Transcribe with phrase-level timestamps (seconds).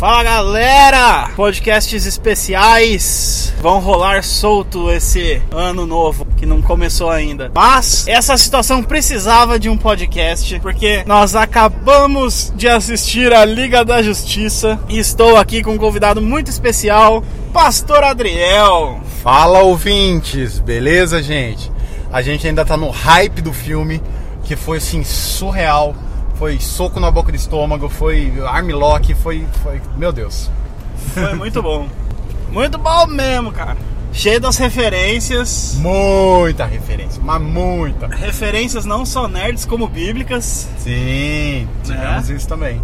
[0.00, 1.28] Fala galera!
[1.36, 7.52] Podcasts especiais vão rolar solto esse ano novo que não começou ainda.
[7.54, 14.00] Mas essa situação precisava de um podcast porque nós acabamos de assistir a Liga da
[14.00, 19.00] Justiça e estou aqui com um convidado muito especial, Pastor Adriel.
[19.22, 21.70] Fala ouvintes, beleza, gente?
[22.10, 24.00] A gente ainda tá no hype do filme
[24.44, 25.94] que foi assim surreal
[26.40, 29.78] foi soco na boca do estômago, foi armlock, foi, foi.
[29.98, 30.50] Meu Deus.
[31.12, 31.86] Foi muito bom.
[32.50, 33.76] Muito bom mesmo, cara.
[34.10, 35.74] Cheio das referências.
[35.76, 38.06] Muita referência, mas muita.
[38.06, 40.66] Referências não só nerds como bíblicas.
[40.78, 42.34] Sim, tivemos né?
[42.34, 42.80] isso também.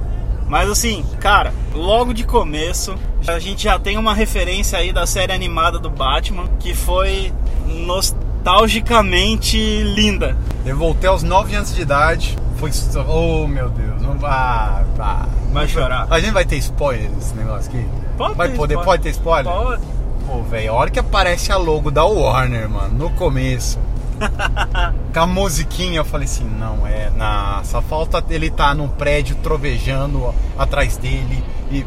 [0.46, 2.95] Mas assim, cara, logo de começo,
[3.26, 7.32] a gente já tem uma referência aí da série animada do Batman, que foi
[7.66, 10.37] nostalgicamente linda.
[10.66, 12.71] Eu voltei aos 9 anos de idade, foi.
[13.07, 14.85] Oh meu Deus, não vai.
[14.99, 16.07] Ah, vai chorar.
[16.10, 17.87] A gente vai ter spoiler nesse negócio aqui?
[18.16, 18.85] Pode vai ter poder, spoiler.
[18.85, 19.52] pode ter spoiler?
[19.52, 19.82] Pode.
[20.26, 23.79] Pô, velho, a hora que aparece a logo da Warner, mano, no começo.
[25.13, 27.10] com a musiquinha, eu falei assim, não, é.
[27.10, 31.85] Na, só falta ele tá num prédio trovejando atrás dele e.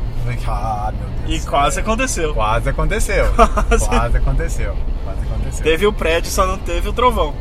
[0.48, 1.44] Ah, meu Deus.
[1.44, 2.33] E quase aconteceu.
[2.33, 3.31] Quase aconteceu.
[3.33, 3.88] Quase.
[3.88, 4.76] quase aconteceu.
[5.04, 5.64] Quase aconteceu.
[5.64, 7.33] Teve o prédio, só não teve o trovão.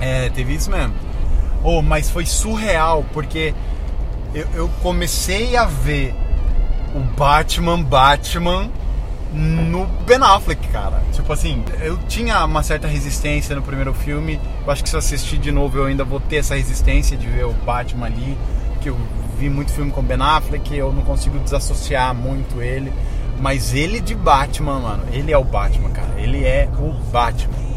[0.00, 0.94] É, teve isso mesmo.
[1.62, 3.54] Oh, mas foi surreal, porque
[4.34, 6.14] eu, eu comecei a ver
[6.94, 8.70] o Batman Batman
[9.32, 11.02] no Ben Affleck, cara.
[11.12, 14.40] Tipo assim, eu tinha uma certa resistência no primeiro filme.
[14.64, 17.26] Eu acho que se eu assistir de novo eu ainda vou ter essa resistência de
[17.26, 18.36] ver o Batman ali.
[18.80, 18.96] Que eu
[19.38, 22.92] vi muito filme com Ben Affleck, eu não consigo desassociar muito ele.
[23.40, 26.14] Mas ele de Batman, mano, ele é o Batman, cara.
[26.18, 27.69] Ele é o Batman.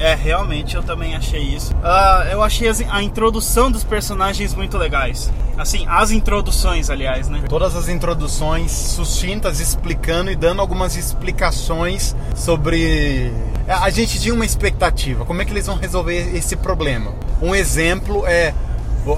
[0.00, 1.72] É, realmente eu também achei isso.
[1.74, 5.30] Uh, eu achei a introdução dos personagens muito legais.
[5.56, 7.42] Assim, as introduções, aliás, né?
[7.48, 13.32] Todas as introduções sucintas, explicando e dando algumas explicações sobre.
[13.66, 17.12] A gente tinha uma expectativa, como é que eles vão resolver esse problema.
[17.42, 18.54] Um exemplo é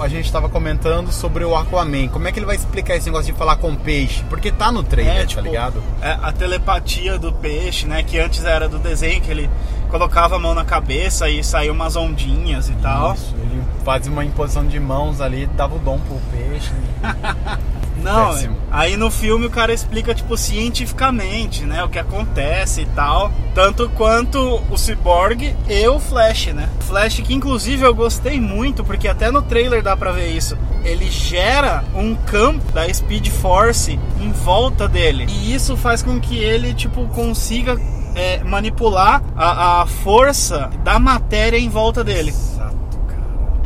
[0.01, 2.09] a gente estava comentando sobre o Aquaman.
[2.09, 4.23] Como é que ele vai explicar esse negócio de falar com peixe?
[4.29, 5.83] Porque tá no trailer, é, tá tipo, ligado?
[6.01, 8.03] É, a telepatia do peixe, né?
[8.03, 9.51] Que antes era do desenho, que ele
[9.89, 13.17] colocava a mão na cabeça e saía umas ondinhas e Isso, tal.
[13.35, 16.73] Ele fazia uma imposição de mãos ali, dava o dom pro peixe.
[18.03, 18.57] Não, Péssimo.
[18.71, 21.83] aí no filme o cara explica, tipo, cientificamente, né?
[21.85, 23.31] O que acontece e tal.
[23.55, 26.69] Tanto quanto o Cyborg e o Flash, né?
[26.81, 30.57] Flash que inclusive eu gostei muito, porque até no trailer dá pra ver isso.
[30.85, 35.27] Ele gera um campo da Speed Force em volta dele.
[35.29, 37.79] E isso faz com que ele, tipo, consiga
[38.15, 42.35] é, manipular a, a força da matéria em volta dele.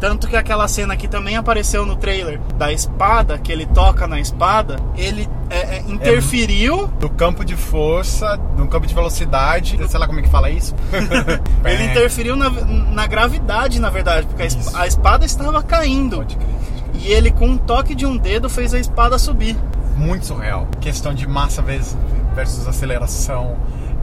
[0.05, 4.21] Tanto que aquela cena que também apareceu no trailer da espada, que ele toca na
[4.21, 6.93] espada, ele é, é, interferiu.
[7.01, 10.75] No campo de força, no campo de velocidade, sei lá como é que fala isso.
[11.65, 16.19] ele interferiu na, na gravidade, na verdade, porque a, a espada estava caindo.
[16.19, 17.03] Pode crer, pode crer.
[17.03, 19.57] E ele, com um toque de um dedo, fez a espada subir.
[19.97, 20.69] Muito surreal.
[20.83, 23.57] Questão de massa versus aceleração.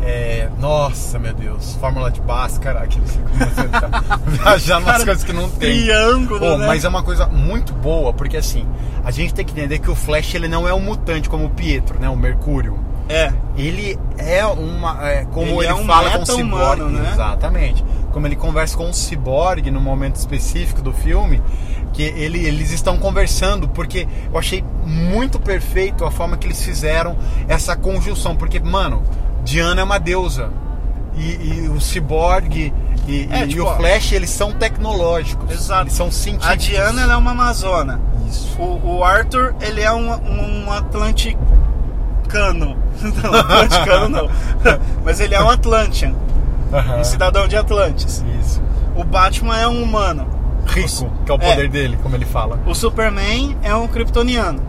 [0.04, 1.76] É, nossa, meu Deus.
[1.80, 3.20] Fórmula de Bhaskara, aquele você
[3.68, 5.84] tá viajando nas coisas que não tem.
[5.84, 6.68] Triângulo, Pô, né?
[6.68, 8.66] Mas é uma coisa muito boa, porque assim,
[9.04, 11.50] a gente tem que entender que o Flash ele não é um mutante como o
[11.50, 12.10] Pietro, né?
[12.10, 12.80] O Mercúrio.
[13.10, 15.10] É, Ele é uma.
[15.10, 16.84] é, como Ele ele, é um fala com o ciborgue.
[16.84, 17.10] né?
[17.12, 17.84] Exatamente.
[18.12, 21.42] Como ele conversa com o ciborgue no momento específico do filme,
[21.92, 27.18] que ele, eles estão conversando, porque eu achei muito perfeito a forma que eles fizeram
[27.50, 28.34] essa conjunção.
[28.36, 29.04] Porque, mano,
[29.44, 30.50] Diana é uma deusa.
[31.16, 32.74] E, e o ciborgue
[33.08, 35.52] e, É, e tipo, o ó, Flash, eles são tecnológicos.
[35.52, 35.84] Exato.
[35.84, 36.50] Eles são científicos.
[36.50, 38.00] a Diana é uma amazona.
[38.30, 38.48] Isso.
[38.60, 40.72] O, o Arthur, ele é um, um, um
[42.32, 42.78] atlanticano.
[43.02, 44.30] Não, atlanticano não.
[45.04, 46.14] Mas ele é um Atlantean.
[46.98, 48.24] Um cidadão de Atlantis.
[48.40, 48.62] Isso.
[48.96, 50.26] O Batman é um humano.
[50.66, 52.58] Rico, que é o poder dele, como ele fala.
[52.66, 54.62] O Superman é um kryptoniano.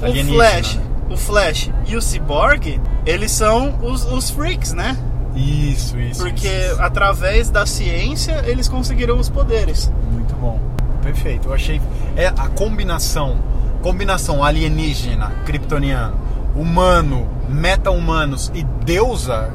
[0.00, 0.78] O Flash?
[1.10, 4.96] O Flash e o Cyborg, eles são os, os freaks, né?
[5.34, 6.22] Isso, isso.
[6.22, 6.82] Porque isso, isso.
[6.82, 9.90] através da ciência eles conseguiram os poderes.
[10.10, 10.60] Muito bom.
[11.02, 11.48] Perfeito.
[11.48, 11.80] Eu achei.
[12.16, 13.36] É a combinação.
[13.82, 16.16] Combinação alienígena, kryptoniano,
[16.56, 19.50] humano, meta-humanos e deusa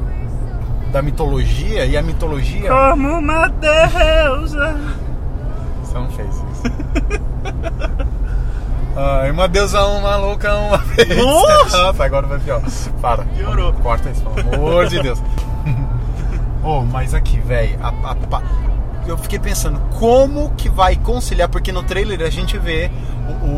[0.92, 1.86] da mitologia.
[1.86, 2.70] E a mitologia.
[2.70, 4.78] Como uma deusa.
[5.84, 6.64] Você não fez isso.
[8.96, 11.18] Ai, uma deusa, uma louca, uma vez.
[11.18, 11.78] Nossa!
[11.84, 12.62] Nossa, agora vai pior.
[13.02, 13.24] Para.
[13.26, 13.74] Piorou.
[13.74, 15.22] Corta isso, pelo amor de Deus.
[16.64, 17.78] oh, mas aqui, velho.
[19.08, 21.50] Eu fiquei pensando, como que vai conciliar?
[21.50, 22.90] Porque no trailer a gente vê
[23.28, 23.56] o, o,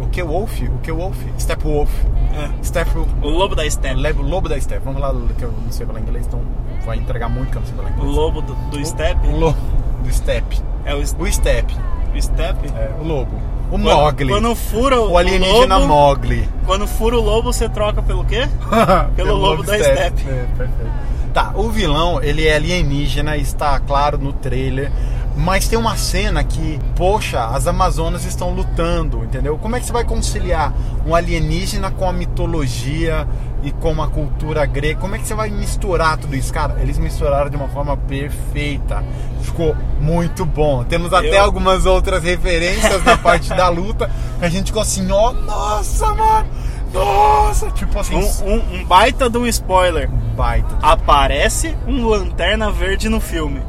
[0.00, 0.60] o, o que Wolf?
[0.62, 1.16] O que Wolf?
[1.38, 1.90] Stepwolf.
[2.34, 2.64] É.
[2.64, 3.62] Step O lobo da.
[3.94, 4.82] Leva o lobo da Step.
[4.84, 6.40] Vamos lá, que eu não sei falar inglês, então
[6.84, 8.16] vai entregar muito que eu não sei falar O inglês.
[8.16, 9.28] lobo do, do steppe.
[9.28, 9.58] O lobo
[10.02, 10.60] do Step.
[10.84, 11.72] É o, s- O Step.
[12.12, 12.68] o steppe?
[12.74, 13.30] É, o lobo.
[13.66, 14.28] O Quando- Mogli.
[14.28, 16.48] Quando fura o, o alienígena lobo, Mogli.
[16.66, 18.48] Quando fura o lobo, você troca pelo quê?
[19.16, 20.22] Pelo lobo da Step.
[20.28, 20.92] É, perfeito.
[21.32, 24.92] Tá, o vilão, ele é alienígena, está claro no trailer.
[25.36, 29.58] Mas tem uma cena que, poxa, as Amazonas estão lutando, entendeu?
[29.58, 30.72] Como é que você vai conciliar
[31.04, 33.26] um alienígena com a mitologia
[33.64, 35.00] e com a cultura grega?
[35.00, 36.52] Como é que você vai misturar tudo isso?
[36.52, 39.02] Cara, eles misturaram de uma forma perfeita.
[39.42, 40.84] Ficou muito bom.
[40.84, 45.10] Temos até Eu- algumas outras referências na parte da luta que a gente ficou assim,
[45.10, 46.46] ó, nossa, mano,
[46.92, 50.08] nossa, tipo assim, Um, um- um baita de um spoiler.
[50.36, 50.76] baita.
[50.82, 53.60] Aparece um lanterna verde no filme.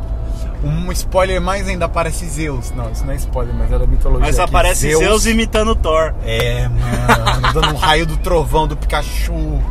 [0.64, 2.72] Um spoiler mais ainda aparece Zeus.
[2.72, 4.26] Não, isso não é spoiler, mas é da mitologia.
[4.26, 5.26] Mas aparece Zeus...
[5.28, 6.14] imitando Thor.
[6.26, 9.62] É, mano, dando um raio do trovão do Pikachu.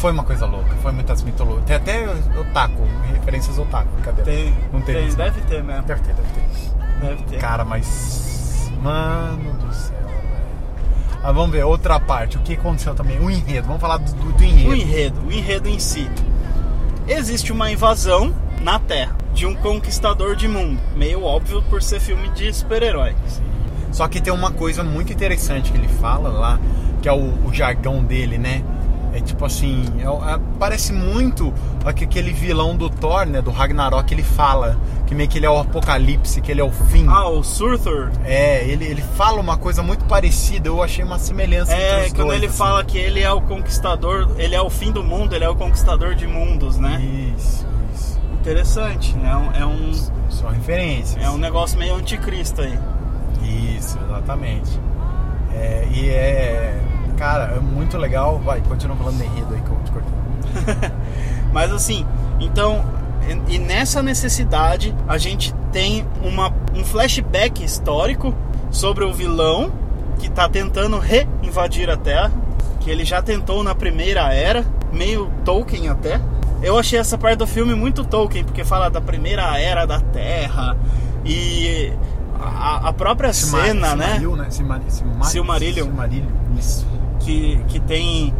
[0.00, 1.66] Foi uma coisa louca, foi muitas mitologias.
[1.66, 2.08] Tem até
[2.40, 4.22] otaku, referências otaku, cadê?
[4.22, 5.82] Tem, Não tem tem deve ter mesmo.
[5.82, 7.06] Deve ter, deve ter.
[7.06, 7.38] Deve ter.
[7.38, 8.72] Cara, mas.
[8.82, 10.20] Mano do céu, velho.
[11.22, 12.38] Ah, vamos ver, outra parte.
[12.38, 13.20] O que aconteceu também?
[13.20, 13.66] O enredo.
[13.66, 14.70] Vamos falar do, do, do enredo.
[14.70, 16.10] O enredo, o enredo em si.
[17.06, 20.80] Existe uma invasão na Terra de um conquistador de mundo.
[20.96, 23.14] Meio óbvio por ser filme de super-herói.
[23.92, 26.58] Só que tem uma coisa muito interessante que ele fala lá,
[27.02, 28.64] que é o, o jargão dele, né?
[29.12, 30.04] É tipo assim, é
[30.34, 31.52] é- parece muito
[31.84, 33.42] aque- aquele vilão do Thor, né?
[33.42, 36.70] Do Ragnarok, ele fala que meio que ele é o apocalipse, que ele é o
[36.70, 37.06] fim.
[37.08, 38.12] Ah, o Surtur.
[38.24, 42.36] É, ele, ele fala uma coisa muito parecida, eu achei uma semelhança É, quando dois,
[42.38, 42.56] ele assim.
[42.56, 45.56] fala que ele é o conquistador, ele é o fim do mundo, ele é o
[45.56, 47.00] conquistador de mundos, né?
[47.36, 48.20] Isso, isso.
[48.34, 49.16] Interessante.
[49.24, 49.92] É um, é um,
[50.30, 51.20] São referências.
[51.22, 52.78] é um negócio meio anticristo aí.
[53.76, 54.78] Isso, exatamente.
[55.52, 56.80] É, e é.
[57.20, 58.38] Cara, é muito legal.
[58.38, 60.90] Vai, continua falando do enredo aí que eu te cortei.
[61.52, 62.06] Mas assim,
[62.40, 62.82] então,
[63.46, 68.34] e, nessa necessidade, a gente tem uma, um flashback histórico
[68.70, 69.70] sobre o vilão
[70.18, 72.32] que está tentando reinvadir a Terra,
[72.80, 76.18] que ele já tentou na primeira era, meio Tolkien até.
[76.62, 80.74] Eu achei essa parte do filme muito Tolkien, porque fala da primeira era da Terra
[81.24, 81.92] e
[82.38, 84.06] a, a própria Silmar- cena, né?
[84.06, 84.50] Né?
[84.50, 85.84] Silmar- Silmar- Silmarillion.
[85.84, 86.86] Silmarillion, isso.
[87.20, 88.34] Que, que tem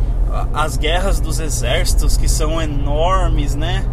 [0.54, 3.84] as guerras dos exércitos que são enormes, né?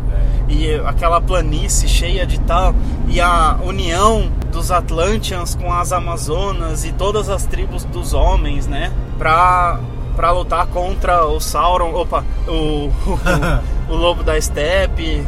[0.50, 2.74] e aquela planície cheia de tal
[3.08, 8.92] e a união dos Atlanteans com as Amazonas e todas as tribos dos homens, né,
[9.18, 9.80] pra,
[10.16, 12.90] pra lutar contra o Sauron, opa, o,
[13.90, 15.26] o, o lobo da steppe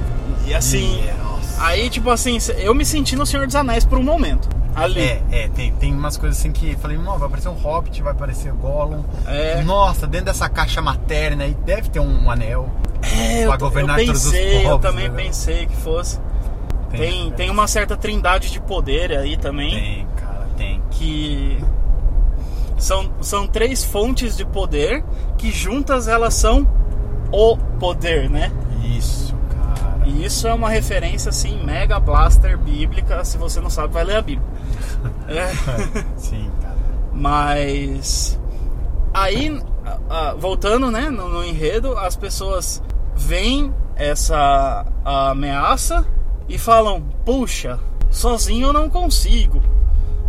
[0.48, 1.04] e assim,
[1.60, 4.59] aí tipo assim, eu me senti no Senhor dos Anéis por um momento.
[4.76, 5.02] Ali.
[5.02, 8.52] É, é, tem, tem umas coisas assim que falei, vai aparecer um Hobbit, vai aparecer
[8.52, 9.04] o Gollum.
[9.28, 9.62] É.
[9.64, 12.70] Nossa, dentro dessa caixa materna aí deve ter um anel.
[13.02, 15.24] É, pra eu, eu governar todos os pensei, eu também né?
[15.24, 16.20] pensei que fosse.
[16.92, 17.32] Tem, é.
[17.32, 19.72] tem uma certa trindade de poder aí também.
[19.72, 20.82] Tem, cara, tem.
[20.92, 21.64] que
[22.78, 25.04] são, são três fontes de poder
[25.38, 26.68] que juntas elas são
[27.32, 28.52] o poder, né?
[28.84, 29.29] Isso.
[30.10, 33.24] E isso é uma referência assim mega blaster bíblica.
[33.24, 34.48] Se você não sabe, vai ler a Bíblia.
[35.30, 35.48] É,
[36.18, 36.76] Sim, cara.
[37.14, 38.38] mas
[39.14, 39.62] aí
[40.40, 42.82] voltando, né, no, no enredo, as pessoas
[43.16, 46.06] veem essa ameaça
[46.50, 49.62] e falam: puxa, sozinho eu não consigo.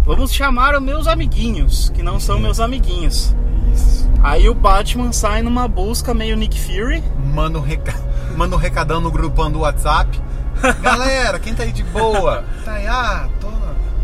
[0.03, 3.35] Vamos chamar os meus amiguinhos, que não são meus amiguinhos.
[3.73, 4.11] Isso.
[4.23, 7.03] Aí o Batman sai numa busca meio Nick Fury.
[7.33, 7.95] Manda um, reca...
[8.41, 10.19] Manda um recadão no grupão do WhatsApp.
[10.81, 12.43] Galera, quem tá aí de boa?
[12.65, 13.49] Tá aí, ah, tô.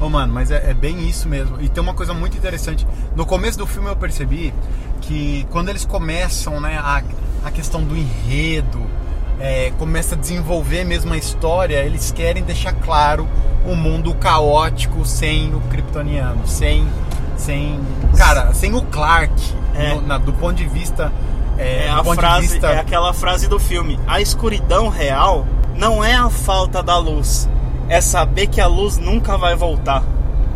[0.05, 1.59] Ô, mano, mas é, é bem isso mesmo.
[1.59, 2.87] E tem uma coisa muito interessante.
[3.15, 4.53] No começo do filme eu percebi
[5.01, 7.03] que quando eles começam, né, a,
[7.47, 8.83] a questão do enredo,
[9.41, 13.27] é, começa a desenvolver mesmo a história, eles querem deixar claro
[13.65, 16.87] o mundo caótico sem o kryptoniano, sem.
[17.39, 17.81] sem.
[18.19, 19.33] Cara, sem o Clark.
[19.75, 19.95] É.
[19.95, 21.11] no- na- do ponto de vista.
[21.59, 22.67] É, É, do a frase, vista.
[22.69, 23.99] é aquela frase do filme.
[24.07, 25.47] A escuridão real
[25.77, 27.49] não é a falta da luz,
[27.89, 30.03] é saber que a luz nunca vai voltar.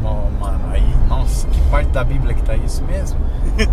[0.03, 3.19] Oh, mano, aí, nossa, que parte da Bíblia que tá isso mesmo?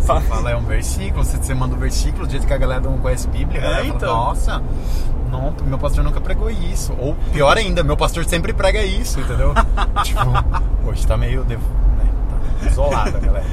[0.00, 2.80] Fa- Fala, é um versículo, você, você manda o versículo, do jeito que a galera
[2.80, 4.16] não conhece Bíblia, a galera É, fala, então.
[4.16, 4.62] nossa,
[5.30, 6.92] não, meu pastor nunca pregou isso.
[6.98, 9.54] Ou pior ainda, meu pastor sempre prega isso, entendeu?
[10.02, 10.20] tipo,
[10.88, 11.62] hoje tá meio devo,
[11.98, 12.04] né,
[12.62, 13.46] tá isolado a galera.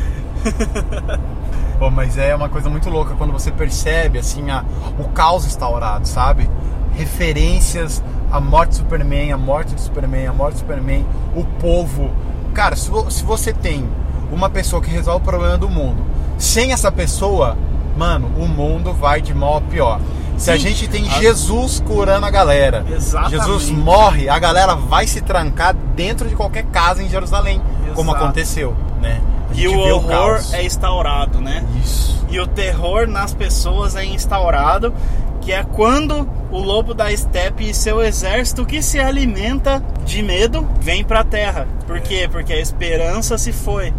[1.79, 4.63] Pô, mas é uma coisa muito louca quando você percebe assim a,
[4.97, 6.49] o caos instaurado, sabe?
[6.93, 11.05] Referências à morte do Superman, a morte do Superman, a morte do Superman,
[11.35, 12.11] o povo.
[12.53, 13.87] Cara, se, se você tem
[14.31, 16.03] uma pessoa que resolve o problema do mundo.
[16.37, 17.57] Sem essa pessoa,
[17.95, 19.99] mano, o mundo vai de mal a pior.
[20.37, 20.59] Se a Sim.
[20.59, 23.37] gente tem A- Jesus curando a galera, Exatamente.
[23.37, 27.61] Jesus morre, a galera vai se trancar dentro de qualquer casa em Jerusalém,
[27.95, 28.23] como Exato.
[28.25, 29.19] aconteceu, né?
[29.57, 30.53] A E o horror caos.
[30.53, 31.65] é instaurado, né?
[31.83, 32.25] Isso.
[32.29, 34.93] E o terror nas pessoas é instaurado,
[35.41, 40.67] que é quando o lobo da estepe e seu exército que se alimenta de medo
[40.81, 41.67] vem pra terra.
[41.85, 42.27] Por quê?
[42.31, 43.93] Porque a esperança se foi.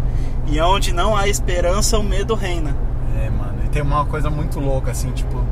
[0.47, 2.75] E onde não há esperança, o medo reina.
[3.23, 3.59] É, mano.
[3.65, 5.43] E tem uma coisa muito louca, assim, tipo,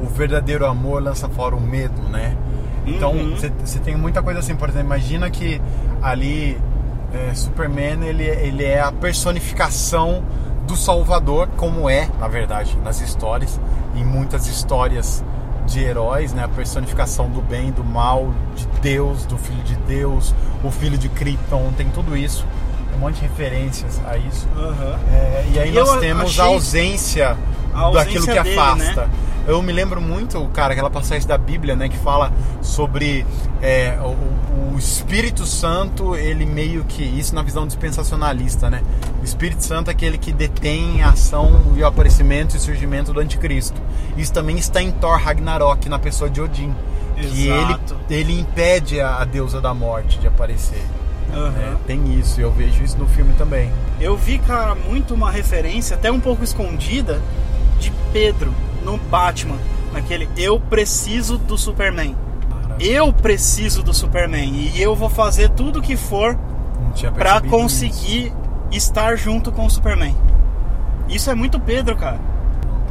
[0.00, 2.34] o verdadeiro amor lança fora o medo, né?
[2.86, 3.34] Então, Uhum.
[3.36, 5.60] você tem muita coisa assim, por exemplo, imagina que
[6.00, 6.56] ali
[7.12, 10.22] é, Superman, ele, ele é a personificação
[10.66, 13.60] do Salvador, como é, na verdade, nas histórias,
[13.94, 15.24] em muitas histórias
[15.66, 16.44] de heróis, né?
[16.44, 20.34] A personificação do bem, do mal, de Deus, do Filho de Deus,
[20.64, 22.44] o Filho de Krypton, tem tudo isso.
[22.94, 24.48] Um monte de referências a isso.
[25.12, 27.36] É, e aí E nós temos achei- A ausência
[27.92, 29.06] daquilo que dele, afasta.
[29.06, 29.10] né?
[29.46, 33.24] Eu me lembro muito, cara, aquela passagem da Bíblia, né, que fala sobre
[33.62, 38.82] é, o, o Espírito Santo, ele meio que isso na visão dispensacionalista, né?
[39.20, 43.20] O Espírito Santo é aquele que detém a ação e o aparecimento e surgimento do
[43.20, 43.80] anticristo.
[44.16, 46.74] Isso também está em Thor Ragnarok na pessoa de Odin,
[47.16, 47.96] que ele Exato.
[48.10, 50.82] ele impede a, a deusa da morte de aparecer.
[51.32, 51.76] Né?
[51.86, 53.70] Tem isso, eu vejo isso no filme também.
[54.00, 57.20] Eu vi, cara, muito uma referência, até um pouco escondida,
[58.16, 58.50] Pedro
[58.82, 59.58] no Batman.
[59.92, 62.16] Naquele Eu preciso do Superman.
[62.80, 64.70] Eu preciso do Superman.
[64.74, 66.34] E eu vou fazer tudo que for
[67.10, 68.32] percebido conseguir
[68.72, 70.16] estar junto com o Superman.
[71.10, 72.18] Isso é muito Pedro, cara.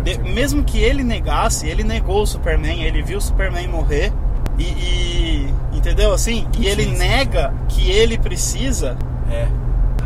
[0.05, 0.19] isso.
[0.19, 4.13] De- mesmo que ele negasse, ele negou o Superman, ele viu o Superman morrer.
[4.59, 6.47] E, e- entendeu assim?
[6.59, 8.95] E ele nega que ele precisa.
[9.31, 9.47] É.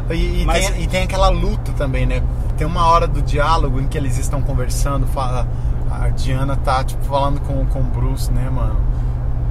[0.10, 2.22] E, e Mas- tem, e tem aquela luta também, né?
[2.58, 5.48] Tem uma hora do diálogo em que eles estão conversando, fala,
[5.89, 8.78] a Diana tá tipo, falando com, com o Bruce, né, mano?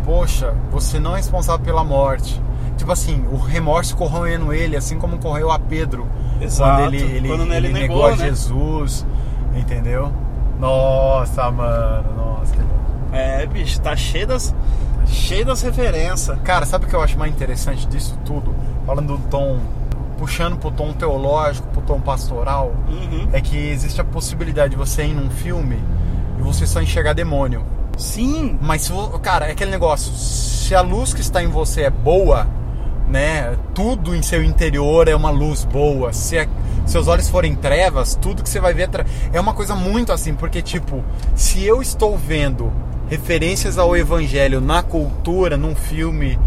[0.04, 2.40] Poxa, você não é responsável pela morte.
[2.76, 6.06] Tipo assim, o remorso corroendo ele, assim como correu a Pedro
[6.40, 8.16] Exato, quando ele, ele, quando ele ele negou, negou a né?
[8.28, 9.04] Jesus,
[9.54, 10.12] entendeu?
[10.58, 12.54] Nossa, mano, nossa.
[13.12, 14.54] É, bicho, tá cheio das,
[15.06, 16.38] cheio das referências.
[16.44, 18.54] Cara, sabe o que eu acho mais interessante disso tudo?
[18.86, 19.58] Falando do tom,
[20.18, 23.28] puxando pro tom teológico, pro tom pastoral, Uhum.
[23.32, 25.78] é que existe a possibilidade de você ir num filme
[26.38, 27.64] e você só enxergar demônio.
[27.96, 31.90] Sim, Mas, se cara, é aquele negócio, se a luz que está em você é
[31.90, 32.46] boa,
[33.08, 36.12] né, tudo em seu interior é uma luz boa.
[36.12, 36.46] Se a-
[36.86, 38.88] seus olhos forem trevas, tudo que você vai ver
[39.32, 41.02] é é uma coisa muito assim, porque tipo,
[41.34, 42.72] se eu estou vendo
[43.08, 46.38] referências ao evangelho na cultura, num filme,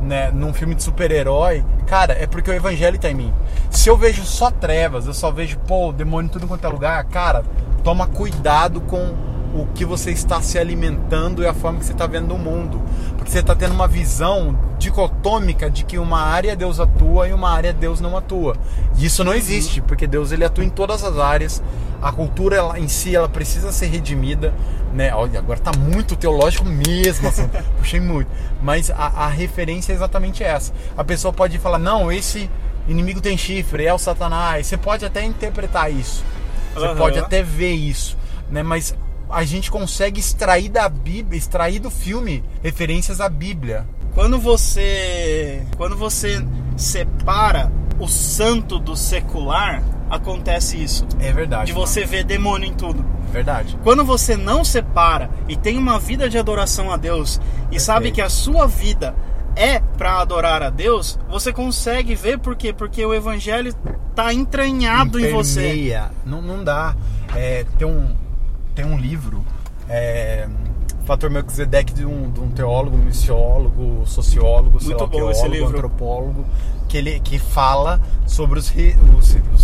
[0.00, 3.34] né, num filme de super-herói, cara, é porque o evangelho tá em mim.
[3.70, 7.04] Se eu vejo só trevas, eu só vejo, pô, demônio em tudo quanto é lugar,
[7.04, 7.44] cara,
[7.82, 9.14] toma cuidado com
[9.62, 12.80] o que você está se alimentando e a forma que você está vendo o mundo.
[13.16, 17.50] Porque você está tendo uma visão dicotômica de que uma área Deus atua e uma
[17.50, 18.56] área Deus não atua.
[18.96, 21.62] E isso não existe, porque Deus ele atua em todas as áreas.
[22.00, 24.54] A cultura ela, em si ela precisa ser redimida,
[24.92, 25.12] né?
[25.12, 28.30] Olha, agora tá muito teológico mesmo, assim, puxei muito.
[28.62, 30.72] Mas a, a referência é exatamente essa.
[30.96, 32.48] A pessoa pode falar: "Não, esse
[32.86, 34.66] inimigo tem chifre, é o Satanás".
[34.66, 36.24] Você pode até interpretar isso.
[36.74, 36.96] Você Aham.
[36.96, 38.16] pode até ver isso,
[38.48, 38.62] né?
[38.62, 38.94] Mas
[39.30, 43.86] a gente consegue extrair da Bíblia, extrair do filme referências à Bíblia.
[44.14, 46.44] quando você quando você
[46.76, 51.06] separa o santo do secular, acontece isso.
[51.18, 51.66] É verdade.
[51.66, 53.04] De você ver demônio em tudo.
[53.28, 53.78] É verdade.
[53.82, 58.22] Quando você não separa e tem uma vida de adoração a Deus e sabe que
[58.22, 59.14] a sua vida
[59.54, 62.72] é para adorar a Deus, você consegue ver por quê?
[62.72, 63.74] Porque o evangelho
[64.14, 65.92] tá entranhado em você.
[66.24, 66.94] Não, não dá.
[67.34, 68.14] É, tem, um,
[68.78, 69.44] tem um livro,
[69.88, 70.46] é,
[71.04, 76.46] Fator Melquisedeque, de um, de um teólogo, missiólogo, sociólogo, sei Muito lá, teólogo, antropólogo,
[76.86, 78.72] que, ele, que fala sobre os,
[79.18, 79.62] os, os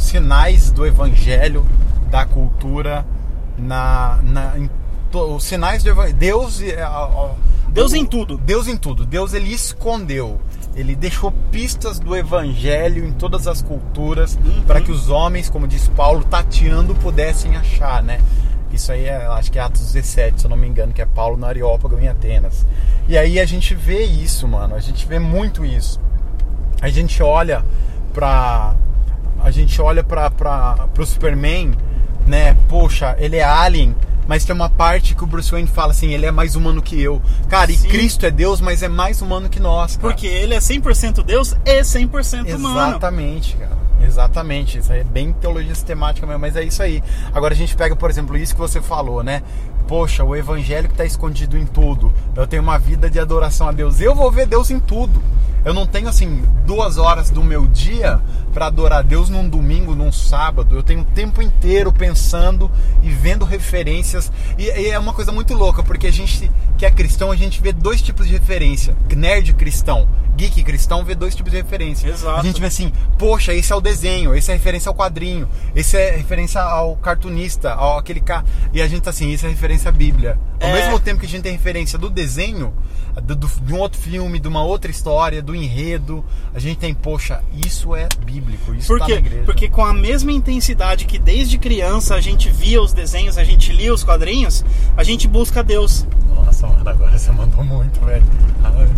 [0.00, 1.64] sinais do evangelho,
[2.10, 3.06] da cultura,
[3.56, 4.68] na, na, em
[5.14, 6.16] os sinais do evangelho.
[6.16, 6.84] Deus, é,
[7.68, 8.36] Deus em tudo.
[8.36, 9.06] Deus em tudo.
[9.06, 10.40] Deus ele escondeu.
[10.74, 14.62] Ele deixou pistas do evangelho em todas as culturas Uhum.
[14.64, 18.20] para que os homens, como diz Paulo, tateando pudessem achar, né?
[18.72, 21.06] Isso aí é, acho que é Atos 17, se eu não me engano, que é
[21.06, 22.66] Paulo no Areópago em Atenas.
[23.08, 24.74] E aí a gente vê isso, mano.
[24.74, 26.00] A gente vê muito isso.
[26.80, 27.64] A gente olha
[28.12, 28.74] pra
[29.42, 31.72] a gente olha pra, pra, pro Superman,
[32.26, 32.56] né?
[32.68, 33.94] Poxa, ele é alien,
[34.26, 37.00] mas tem uma parte que o Bruce Wayne fala assim, ele é mais humano que
[37.00, 37.22] eu.
[37.48, 37.88] Cara, e Sim.
[37.88, 40.08] Cristo é Deus, mas é mais humano que nós, cara.
[40.08, 42.90] Porque ele é 100% Deus e 100% humano.
[42.90, 43.86] Exatamente, cara.
[44.02, 47.02] Exatamente, isso aí é bem teologia sistemática mesmo, mas é isso aí.
[47.32, 49.42] Agora a gente pega, por exemplo, isso que você falou, né?
[49.88, 52.12] Poxa, o evangelho que está escondido em tudo.
[52.34, 54.00] Eu tenho uma vida de adoração a Deus.
[54.00, 55.22] Eu vou ver Deus em tudo.
[55.66, 58.20] Eu não tenho assim duas horas do meu dia
[58.54, 60.76] para adorar Deus num domingo, num sábado.
[60.76, 62.70] Eu tenho o tempo inteiro pensando
[63.02, 64.30] e vendo referências.
[64.56, 67.60] E, e, é uma coisa muito louca, porque a gente que é cristão, a gente
[67.60, 68.96] vê dois tipos de referência.
[69.16, 72.08] Nerd cristão, geek cristão vê dois tipos de referência.
[72.08, 72.38] Exato.
[72.40, 75.96] A gente vê assim, poxa, esse é o desenho, esse é referência ao quadrinho, esse
[75.96, 78.44] é referência ao cartunista, ao aquele cara.
[78.72, 80.38] E a gente tá assim, isso é referência à Bíblia.
[80.60, 80.72] Ao É.
[80.74, 82.72] mesmo tempo que a gente tem referência do desenho,
[83.22, 86.24] do, do- de um outro filme, de uma outra história, do enredo,
[86.54, 89.12] a gente tem, poxa, isso é bíblico, isso Por tá quê?
[89.14, 89.44] na igreja.
[89.44, 93.72] Porque com a mesma intensidade que desde criança a gente via os desenhos, a gente
[93.72, 94.64] lia os quadrinhos,
[94.96, 96.06] a gente busca Deus.
[96.34, 98.24] Nossa, mano, agora você mandou muito, velho.
[98.64, 98.88] Ai,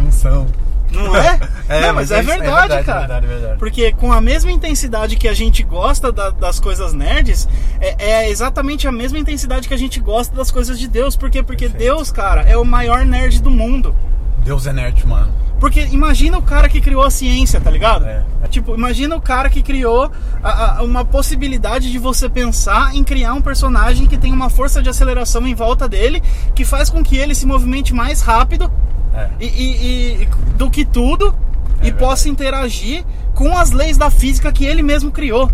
[0.00, 0.46] que unção.
[0.92, 1.38] Não é?
[1.68, 2.98] É, Não, mas mas, é, é é verdade, verdade, cara.
[2.98, 3.58] é verdade, é verdade.
[3.58, 7.48] Porque com a mesma intensidade que a gente gosta da- das coisas nerds,
[7.80, 11.16] é, é exatamente a mesma intensidade que a gente gosta das coisas de Deus.
[11.16, 11.42] Por quê?
[11.42, 11.84] Porque Perfeito.
[11.94, 13.94] Deus, cara, é o maior nerd do mundo.
[14.38, 15.32] Deus é nerd, mano.
[15.60, 18.06] Porque imagina o cara que criou a ciência, tá ligado?
[18.06, 18.24] É.
[18.48, 20.10] Tipo, imagina o cara que criou
[20.42, 24.82] a- a- uma possibilidade de você pensar em criar um personagem que tem uma força
[24.82, 26.22] de aceleração em volta dele,
[26.54, 28.72] que faz com que ele se movimente mais rápido
[29.14, 29.28] É.
[29.40, 30.26] e, e- e-
[30.56, 31.34] do que tudo
[31.82, 35.50] É e possa interagir com as leis da física que ele mesmo criou.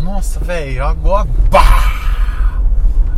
[0.00, 1.28] Nossa, velho, agora.
[1.50, 1.92] Bah!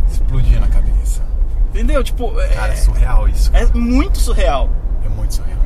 [0.09, 1.21] Explodiu na cabeça.
[1.69, 2.03] Entendeu?
[2.03, 3.51] Tipo, é, Cara, é surreal isso.
[3.53, 4.69] é muito surreal.
[5.05, 5.59] É muito surreal.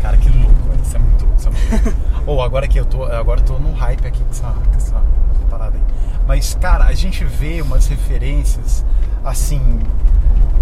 [0.00, 0.80] Cara, que louco, velho.
[0.82, 1.38] Isso é muito louco.
[1.38, 1.98] Isso é muito louco.
[2.26, 3.04] Ou agora que eu tô.
[3.04, 5.02] Agora eu tô num hype aqui com essa, com essa
[5.50, 5.82] parada aí.
[6.26, 8.84] Mas, cara, a gente vê umas referências
[9.24, 9.60] assim.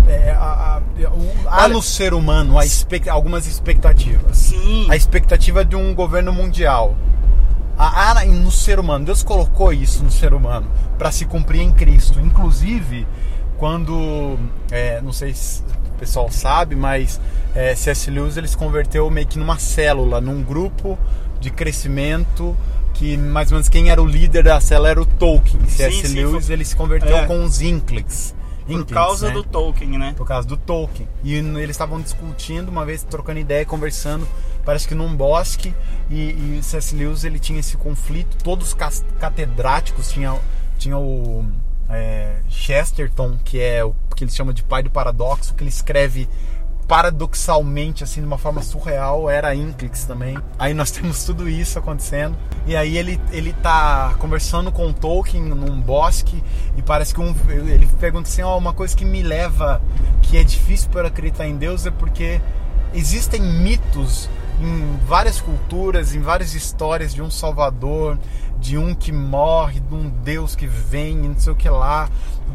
[0.09, 4.37] É, a- a- o- há Olha- no ser humano a expect- algumas expectativas.
[4.37, 4.87] Sim.
[4.91, 6.95] A expectativa de um governo mundial.
[7.79, 10.67] Há há no ser humano, Deus colocou isso no ser humano
[10.99, 12.19] para se cumprir em Cristo.
[12.21, 13.07] Inclusive,
[13.59, 14.39] quando,
[14.71, 15.63] é, não sei se
[15.95, 17.21] o pessoal sabe, mas
[17.55, 18.11] é, C.S.
[18.11, 20.99] Lewis ele se converteu meio que numa célula, num grupo
[21.41, 22.57] de crescimento
[22.95, 25.61] que mais ou menos quem era o líder da célula era o Tolkien.
[25.69, 26.09] C.S.
[26.15, 27.27] Lewis ele se converteu É.
[27.27, 28.35] com os Inklings.
[28.67, 29.35] Por causa né?
[29.35, 30.15] do Tolkien, né?
[30.17, 31.09] por causa do Tolkien.
[31.23, 34.27] E eles estavam discutindo, uma vez trocando ideia, conversando,
[34.65, 35.73] parece que num bosque,
[36.11, 36.95] e, e C.S.
[36.95, 38.77] Lewis ele tinha esse conflito, todos os
[39.19, 40.37] catedráticos, tinha,
[40.79, 41.45] tinha o
[41.89, 46.29] é, Chesterton, que é o que eles chamam de pai do paradoxo, que ele escreve
[46.87, 50.39] paradoxalmente, assim, de uma forma surreal, era Inklix também.
[50.59, 52.37] Aí nós temos tudo isso acontecendo.
[52.67, 56.43] E aí ele, ele tá conversando com Tolkien num bosque
[56.77, 59.81] e parece que um, ele pergunta assim, ó, uma coisa que me leva,
[60.23, 62.41] que é difícil para acreditar em Deus é porque
[62.95, 64.29] existem mitos
[64.61, 68.19] em várias culturas, em várias histórias de um salvador,
[68.59, 72.09] de um que morre, de um Deus que vem, não sei o que lá.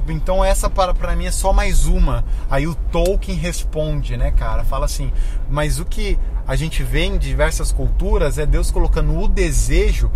[0.07, 2.25] Então essa para para mim é só mais uma.
[2.49, 4.63] Aí o Tolkien responde, né, cara?
[4.63, 5.11] Fala assim:
[5.49, 10.11] "Mas o que a gente vê em diversas culturas é Deus colocando o desejo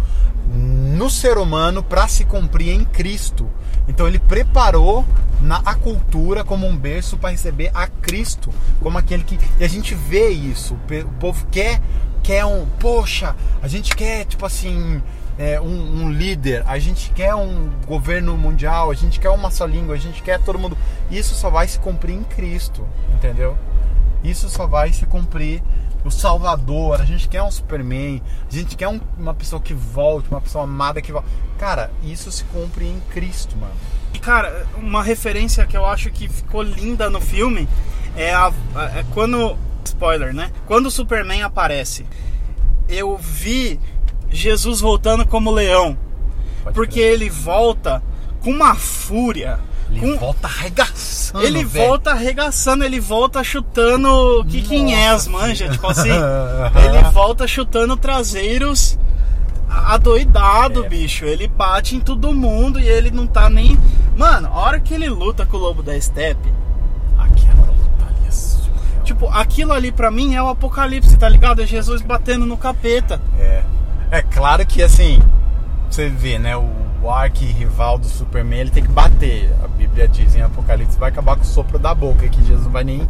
[0.48, 3.50] no ser humano para se cumprir em Cristo.
[3.88, 5.06] Então ele preparou
[5.42, 8.50] na a cultura como um berço para receber a Cristo,
[8.82, 10.76] como aquele que e a gente vê isso.
[10.76, 11.82] O povo quer
[12.24, 15.02] quer um, poxa, a gente quer tipo assim,
[15.38, 19.65] é, um, um líder, a gente quer um governo mundial, a gente quer uma só
[19.65, 20.78] língua, a gente quer todo mundo.
[21.12, 23.58] Isso só vai se cumprir em Cristo, entendeu?
[24.24, 25.62] Isso só vai se cumprir
[26.04, 30.30] o Salvador, a gente quer um Superman, a gente quer um- uma pessoa que volte,
[30.30, 31.28] uma pessoa amada que volte.
[31.58, 33.74] Cara, isso se cumpre em Cristo, mano.
[34.13, 37.67] E cara, uma referência que eu acho que ficou linda no filme
[38.15, 38.52] é, a,
[38.95, 39.58] é quando.
[39.84, 40.52] Spoiler, né?
[40.65, 42.06] Quando o Superman aparece,
[42.89, 43.80] eu vi
[44.36, 45.98] Jesus voltando como leão.
[46.63, 47.13] Pode Porque crer.
[47.13, 48.02] ele volta
[48.41, 49.60] com uma fúria.
[49.89, 51.45] ele com- volta arregaçando.
[51.45, 51.88] ele velho.
[51.88, 55.71] volta arregaçando, ele volta chutando Kikinhés, Nossa, manja, filho.
[55.74, 56.10] tipo assim.
[56.10, 58.98] ele volta chutando traseiros
[59.69, 60.89] adoidado, É.
[60.89, 61.26] bicho.
[61.26, 63.78] Ele bate em todo mundo e ele não tá nem.
[64.17, 66.52] Mano, a hora que ele luta com o lobo da steppe,
[67.17, 69.04] Aquela luta ali é surreal.
[69.04, 71.62] tipo, aquilo ali pra mim é o apocalipse, tá ligado?
[71.62, 73.21] É Jesus batendo no capeta.
[73.38, 73.63] É.
[74.12, 75.20] É claro que assim,
[75.89, 76.56] você vê, né?
[76.56, 79.54] O arqui-rival do Superman ele tem que bater.
[79.63, 82.72] A Bíblia diz em Apocalipse vai acabar com o sopro da boca, que Jesus não
[82.72, 83.08] vai nem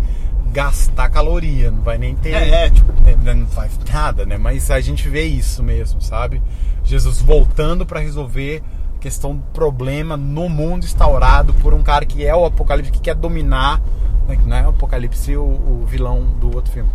[0.51, 2.33] gastar caloria, não vai nem ter.
[2.33, 4.37] É, é, tipo, É, Não faz nada, né?
[4.37, 6.41] Mas a gente vê isso mesmo, sabe?
[6.83, 8.61] Jesus voltando para resolver
[8.95, 12.99] a questão do problema no mundo instaurado por um cara que é o Apocalipse, que
[12.99, 13.81] quer dominar.
[14.27, 14.37] né?
[14.45, 16.89] Não é o Apocalipse o, o vilão do outro filme.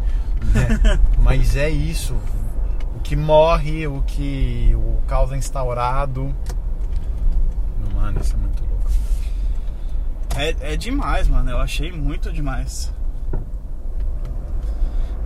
[0.55, 0.99] né?
[1.19, 2.15] Mas é isso.
[3.03, 6.35] Que morre, o que o caos é instaurado.
[7.95, 8.91] Mano, isso é muito louco.
[10.37, 11.51] É, é demais, mano.
[11.51, 12.93] Eu achei muito demais.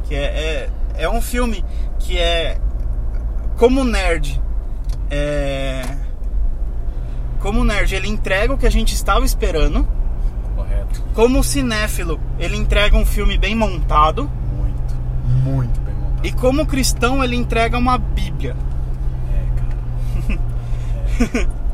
[0.05, 1.65] Que é, é, é um filme
[1.99, 2.59] que é.
[3.57, 4.41] Como nerd.
[5.11, 5.83] É.
[7.41, 9.87] Como nerd, ele entrega o que a gente estava esperando.
[10.57, 11.03] Correto.
[11.15, 14.31] Como cinéfilo, ele entrega um filme bem montado.
[14.57, 14.95] Muito,
[15.45, 16.14] muito bem montado.
[16.25, 18.57] E como cristão, ele entrega uma bíblia.
[19.31, 21.49] É, cara.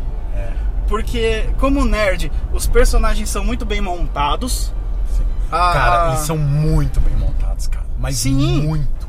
[0.89, 4.75] Porque, como nerd, os personagens são muito bem montados.
[5.17, 5.23] Sim.
[5.53, 7.87] Ah, Cara, eles são muito bem montados, cara.
[7.97, 8.63] Mas Sim.
[8.63, 9.09] muito.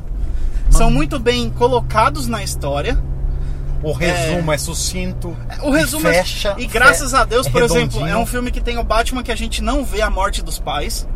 [0.70, 2.96] São Mano, muito bem colocados na história.
[3.82, 5.36] O resumo é, sucinto.
[5.60, 6.54] O resumo é- fecha.
[6.56, 9.32] E graças a Deus, é por exemplo, é um filme que tem o Batman que
[9.32, 11.06] a gente não vê a morte dos pais.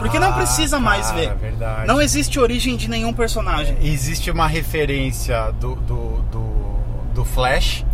[0.00, 1.34] Porque não Ah, precisa mais cara, ver.
[1.36, 1.86] Verdade.
[1.86, 3.76] Não existe origem de nenhum personagem.
[3.80, 6.76] Existe uma referência do, do, do,
[7.14, 7.84] do Flash,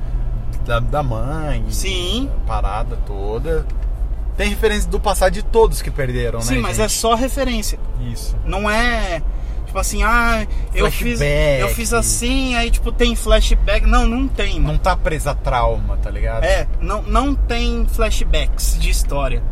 [0.65, 2.31] da, da mãe, Sim.
[2.47, 3.67] parada toda.
[4.37, 6.45] Tem referência do passado de todos que perderam, né?
[6.45, 6.93] Sim, mas é gente?
[6.93, 7.79] só referência.
[8.13, 8.37] Isso.
[8.45, 9.23] Não é
[9.65, 11.61] tipo assim, ah, eu fiz, Flashback.
[11.61, 13.87] eu fiz assim, aí tipo tem flashback.
[13.87, 14.73] Não, não tem, mano.
[14.75, 16.45] Não tá presa a trauma, tá ligado?
[16.45, 19.43] É, não, não tem flashbacks de história.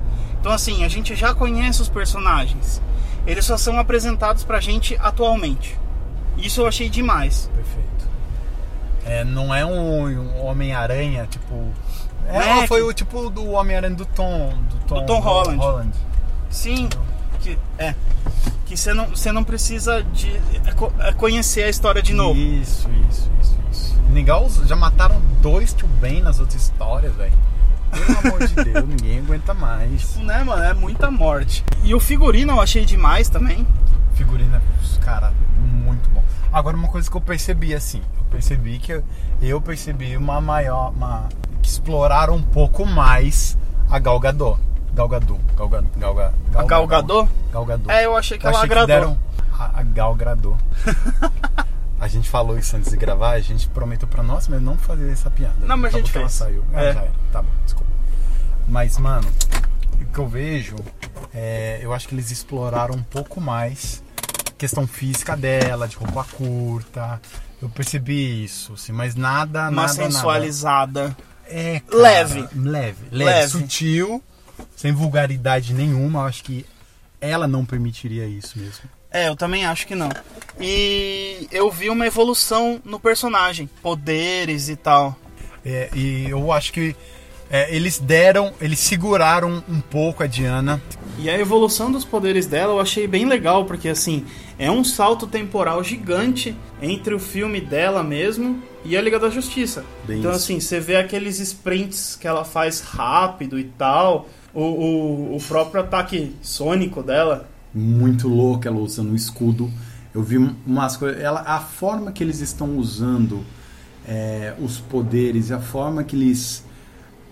[0.44, 2.78] Então assim, a gente já conhece os personagens.
[3.26, 5.74] Eles só são apresentados pra gente atualmente.
[6.36, 7.48] Isso eu achei demais.
[7.54, 8.08] Perfeito.
[9.06, 11.72] É, não é um, um Homem-Aranha, tipo.
[12.28, 14.52] É, Né, foi o tipo do Homem-Aranha do Tom.
[14.68, 15.56] Do Tom, Tom Holland.
[15.56, 15.92] Holland.
[16.50, 16.90] Sim,
[17.40, 17.94] que é
[18.66, 22.38] que você não, você não precisa de é é conhecer a história de novo.
[22.38, 23.94] Isso, isso, isso, isso.
[24.12, 27.32] Legal, já mataram dois Tio Ben nas outras histórias, velho.
[27.94, 30.16] Pelo amor de Deus, ninguém aguenta mais.
[30.16, 30.62] Né, mano?
[30.62, 31.64] É muita morte.
[31.82, 33.66] E o figurino eu achei demais também.
[34.14, 34.62] Figurina,
[35.00, 36.22] cara, muito bom.
[36.52, 39.04] Agora uma coisa que eu percebi assim, eu percebi que eu,
[39.42, 41.28] eu percebi uma maior, uma
[41.60, 43.58] que exploraram um pouco mais
[43.90, 44.58] a Gal Gadot.
[44.94, 46.34] Gal Gadot, Gal Gadot, Gal Gadot.
[46.56, 47.28] A Gal Gadot?
[47.52, 47.90] Gal Gadot.
[47.90, 48.86] É, eu achei que Eu ela achei agradou.
[48.86, 49.18] deram
[49.58, 50.56] a, a Gal Gadot.
[52.00, 55.10] a gente falou isso antes de gravar, a gente prometeu pra nós, mas não fazer
[55.10, 55.54] essa piada.
[55.60, 56.38] Não, mas a Acabou gente que ela fez.
[56.38, 56.64] saiu.
[56.72, 56.92] Ah, É.
[56.92, 57.12] já era.
[57.32, 57.90] Tá bom, desculpa.
[58.68, 59.28] Mas, mano,
[60.00, 60.76] o que eu vejo,
[61.32, 64.02] é, eu acho que eles exploraram um pouco mais
[64.48, 67.20] a questão física dela, de roupa curta.
[67.62, 71.02] Eu percebi isso, assim, mas nada, Uma nada, sensualizada.
[71.08, 71.16] nada.
[71.46, 72.40] É, cara, Leve.
[72.40, 72.58] leve.
[72.60, 72.98] Leve.
[73.10, 73.48] Leve.
[73.48, 74.22] Sutil,
[74.76, 76.20] sem vulgaridade nenhuma.
[76.20, 76.64] Eu acho que
[77.20, 78.84] ela não permitiria isso mesmo.
[79.14, 80.08] É, eu também acho que não.
[80.60, 85.16] E eu vi uma evolução no personagem, poderes e tal.
[85.64, 86.96] É, e eu acho que
[87.48, 90.82] é, eles deram, eles seguraram um pouco a Diana.
[91.16, 94.24] E a evolução dos poderes dela eu achei bem legal, porque assim,
[94.58, 99.84] é um salto temporal gigante entre o filme dela mesmo e a Liga da Justiça.
[100.08, 100.40] Bem então isso.
[100.40, 105.82] assim, você vê aqueles sprints que ela faz rápido e tal, o, o, o próprio
[105.82, 107.48] ataque sônico dela.
[107.74, 109.70] Muito louca ela usando o escudo.
[110.14, 111.20] Eu vi umas coisas.
[111.20, 113.44] Ela, a forma que eles estão usando
[114.06, 116.64] é, os poderes, a forma que eles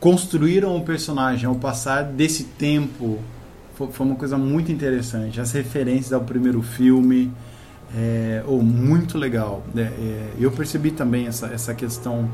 [0.01, 3.21] construíram o personagem ao passar desse tempo
[3.75, 5.41] foi, uma coisa muito interessante.
[5.41, 7.33] As referências ao primeiro filme.
[7.95, 9.63] É, oh, muito legal.
[9.77, 12.29] É, é, eu percebi também essa, essa questão,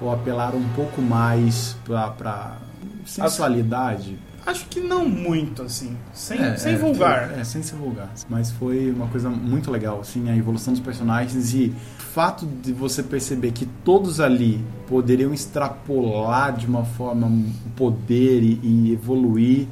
[0.00, 2.56] ou apelar um pouco mais para
[3.04, 4.18] sensualidade.
[4.44, 5.96] Acho que não muito, assim.
[6.12, 7.38] Sem, É, sem é, vulgar.
[7.38, 8.10] É, sem ser vulgar.
[8.28, 12.72] Mas foi uma coisa muito legal, assim, a evolução dos personagens e o fato de
[12.72, 19.66] você perceber que todos ali poderiam extrapolar de uma forma um poder e, e evoluir,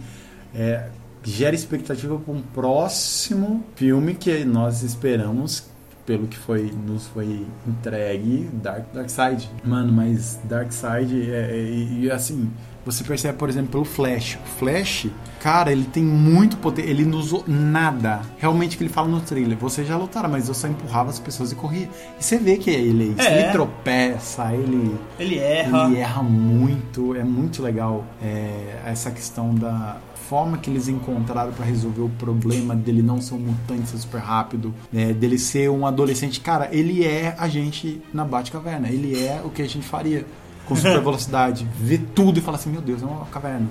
[0.55, 0.89] é,
[1.23, 5.69] gera expectativa para um próximo filme que nós esperamos
[6.07, 12.11] pelo que foi nos foi entregue Dark Dark Side mano mas Dark Side é, é-
[12.11, 12.51] assim
[12.85, 15.07] você percebe por exemplo pelo Flash o Flash
[15.41, 19.57] cara ele tem muito poder ele não usou nada realmente que ele fala no trailer
[19.59, 21.89] você já lutaram mas eu só empurrava as pessoas e corria
[22.19, 23.43] e você vê que ele É.
[23.45, 25.87] ele tropeça ele Ele erra.
[25.87, 31.65] ele erra muito, é muito legal é, essa questão da forma que eles encontraram para
[31.65, 35.85] resolver o problema dele não ser um mutante ser super rápido, é, dele ser um
[35.85, 36.39] adolescente.
[36.41, 40.25] Cara, ele é a gente na Batcaverna, ele é o que a gente faria
[40.71, 43.69] com super velocidade, vê tudo e fala assim: Meu Deus, é uma caverna.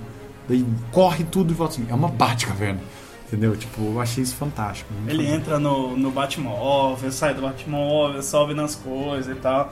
[0.48, 2.82] Daí corre tudo e fala assim: É uma Batcaverna.
[3.28, 3.56] Entendeu?
[3.56, 4.92] Tipo, eu achei isso fantástico.
[5.08, 5.36] Ele fantástico.
[5.36, 9.72] entra no, no Batmóvel, sai do Batmóvel, sobe nas coisas e tal.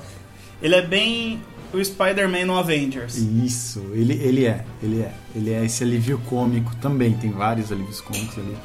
[0.62, 1.42] Ele é bem
[1.74, 3.18] o Spider-Man no Avengers.
[3.18, 5.12] Isso, ele, ele é, ele é.
[5.36, 7.14] Ele é esse alívio cômico também.
[7.14, 8.56] Tem vários alívios cômicos ali,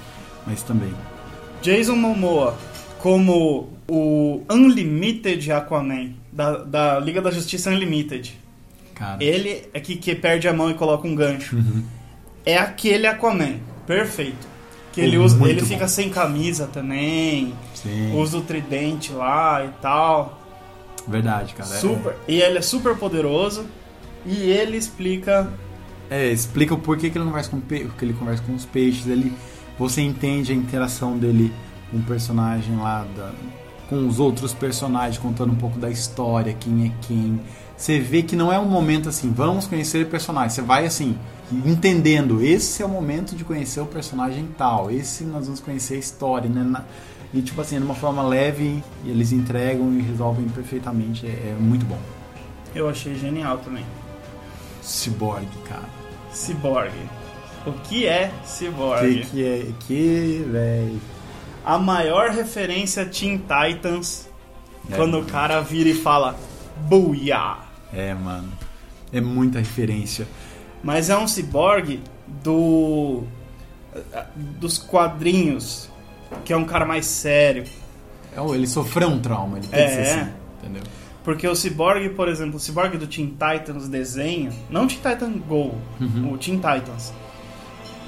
[0.46, 0.92] mas também.
[1.62, 2.56] Jason Momoa,
[2.98, 8.41] como o Unlimited Aquaman, da, da Liga da Justiça Unlimited.
[8.94, 9.22] Cara.
[9.22, 11.56] Ele é que, que perde a mão e coloca um gancho.
[11.56, 11.82] Uhum.
[12.44, 14.46] É aquele Aquaman, perfeito.
[14.92, 15.66] Que ele usa, muito ele bom.
[15.66, 18.14] fica sem camisa também, Sim.
[18.14, 20.38] usa o tridente lá e tal.
[21.08, 21.70] Verdade, cara.
[21.74, 22.14] É- Super.
[22.28, 23.66] E ele é super poderoso.
[24.26, 25.48] E ele explica.
[26.10, 27.88] É, explica o porquê que ele conversa com pe...
[27.98, 29.06] que ele conversa com os peixes.
[29.06, 29.32] Ele,
[29.78, 31.50] você entende a interação dele
[31.90, 33.32] com o personagem lá, da-
[33.88, 37.40] com os outros personagens, contando um pouco da história, quem é quem.
[37.82, 40.50] Você vê que não é um momento assim, vamos conhecer o personagem.
[40.50, 41.18] Você vai assim,
[41.50, 42.40] entendendo.
[42.40, 44.88] Esse é o momento de conhecer o personagem tal.
[44.88, 46.84] Esse nós vamos conhecer a história, né?
[47.34, 51.26] E tipo assim, de uma forma leve, e eles entregam e resolvem perfeitamente.
[51.26, 51.98] É, é muito bom.
[52.72, 53.84] Eu achei genial também.
[54.80, 55.88] Cyborg, cara.
[56.32, 56.92] Cyborg.
[57.66, 59.26] O que é Que Cyborg?
[59.26, 59.66] que é.
[59.80, 60.98] Que, véi.
[61.64, 64.28] A maior referência a Teen Titans.
[64.88, 64.94] É.
[64.94, 66.38] Quando o cara vira e fala
[66.88, 67.71] Booyah!
[67.92, 68.48] É, mano.
[69.12, 70.26] É muita referência.
[70.82, 72.00] Mas é um cyborg
[72.42, 73.22] do.
[74.58, 75.88] dos quadrinhos.
[76.44, 77.64] Que é um cara mais sério.
[78.34, 79.86] É, ele sofreu um trauma, ele tem É.
[79.86, 80.30] que ser assim.
[80.62, 80.82] Entendeu?
[81.22, 85.74] Porque o Cyborg, por exemplo, o Cyborg do Teen Titans desenho, não Teen Titan Go,
[86.00, 86.32] Uhum.
[86.32, 87.12] o Teen Titans,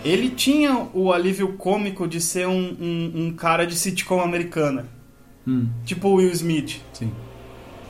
[0.04, 4.86] ele tinha o alívio cômico de ser um, um, um cara de sitcom americana,
[5.46, 7.12] Hum, tipo o Will Smith, sim.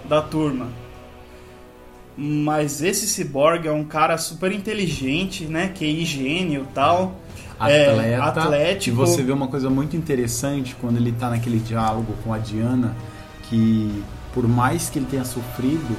[0.08, 0.66] da turma.
[2.16, 5.68] Mas esse Cyborg é um cara super inteligente, né?
[5.68, 7.20] QI gênio e tal.
[7.60, 8.40] É, Atleta.
[8.42, 8.94] atlético.
[8.94, 12.94] E você vê uma coisa muito interessante quando ele tá naquele diálogo com a Diana,
[13.48, 15.96] que por mais que ele tenha sofrido,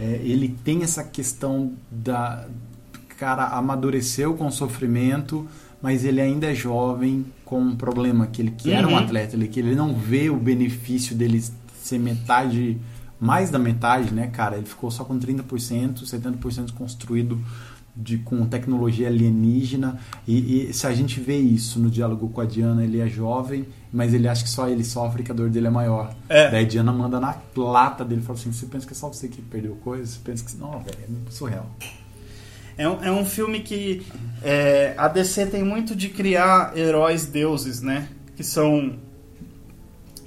[0.00, 2.46] é, ele tem essa questão da.
[3.18, 5.46] Cara, amadureceu com o sofrimento,
[5.80, 8.98] mas ele ainda é jovem com um problema, que ele que era um Uhum.
[8.98, 11.42] atleta, ele, que ele não vê o benefício dele
[11.82, 12.76] ser metade,
[13.18, 14.56] mais da metade, né, cara?
[14.56, 17.40] Ele ficou só com 30%, 70% construído
[17.96, 19.98] de, com tecnologia alienígena.
[20.28, 23.66] E, e se a gente vê isso no diálogo com a Diana, ele é jovem,
[23.90, 26.14] mas ele acha que só ele sofre que a dor dele é maior.
[26.28, 26.50] É.
[26.50, 29.08] Daí a Diana manda na lata dele e fala assim: você pensa que é só
[29.08, 30.06] você que perdeu coisa?
[30.06, 30.54] Você pensa que.
[30.58, 31.66] Não, velho, é surreal.
[32.78, 34.06] É um, é um filme que
[34.42, 38.08] é, a DC tem muito de criar heróis deuses, né?
[38.36, 38.98] Que são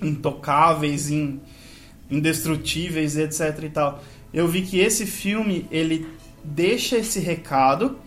[0.01, 1.39] intocáveis, in-
[2.09, 4.03] indestrutíveis, etc e tal.
[4.33, 6.07] Eu vi que esse filme, ele
[6.43, 7.97] deixa esse recado,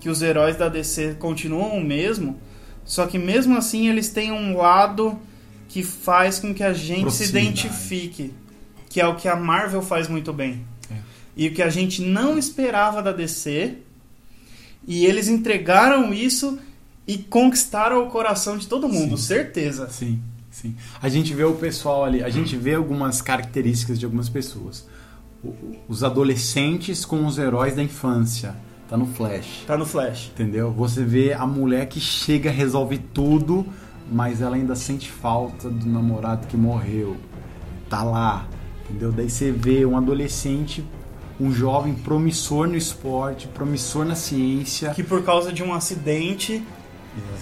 [0.00, 2.38] que os heróis da DC continuam o mesmo,
[2.84, 5.18] só que mesmo assim eles têm um lado
[5.68, 8.34] que faz com que a gente se identifique,
[8.90, 10.64] que é o que a Marvel faz muito bem.
[10.90, 10.96] É.
[11.36, 13.78] E o que a gente não esperava da DC,
[14.86, 16.58] e eles entregaram isso
[17.06, 19.24] e conquistaram o coração de todo mundo, Sim.
[19.24, 19.88] certeza.
[19.88, 20.20] Sim,
[20.52, 20.76] sim.
[21.02, 24.86] A gente vê o pessoal ali, a gente vê algumas características de algumas pessoas.
[25.42, 25.52] O-
[25.88, 28.54] Os adolescentes com os heróis da infância.
[28.88, 29.64] Tá no Flash.
[29.66, 30.30] Tá no Flash.
[30.34, 30.70] Entendeu?
[30.70, 33.66] Você vê a mulher que chega, resolve tudo,
[34.10, 37.16] mas ela ainda sente falta do namorado que morreu.
[37.88, 38.46] Tá lá.
[38.88, 39.10] Entendeu?
[39.10, 40.84] Daí você vê um adolescente,
[41.40, 44.90] um jovem promissor no esporte, promissor na ciência.
[44.90, 46.62] Que por causa de um acidente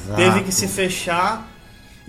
[0.05, 0.17] Exato.
[0.17, 1.50] teve que se fechar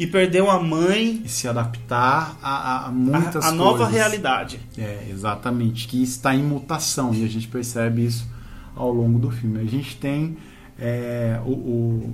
[0.04, 4.60] e perdeu a mãe, E se adaptar a, a- a a, muitas a nova realidade.
[4.78, 8.28] É, exatamente, que está em mutação e a gente percebe isso
[8.76, 9.60] ao longo do filme.
[9.60, 10.38] A gente tem
[10.80, 12.14] é, o, o-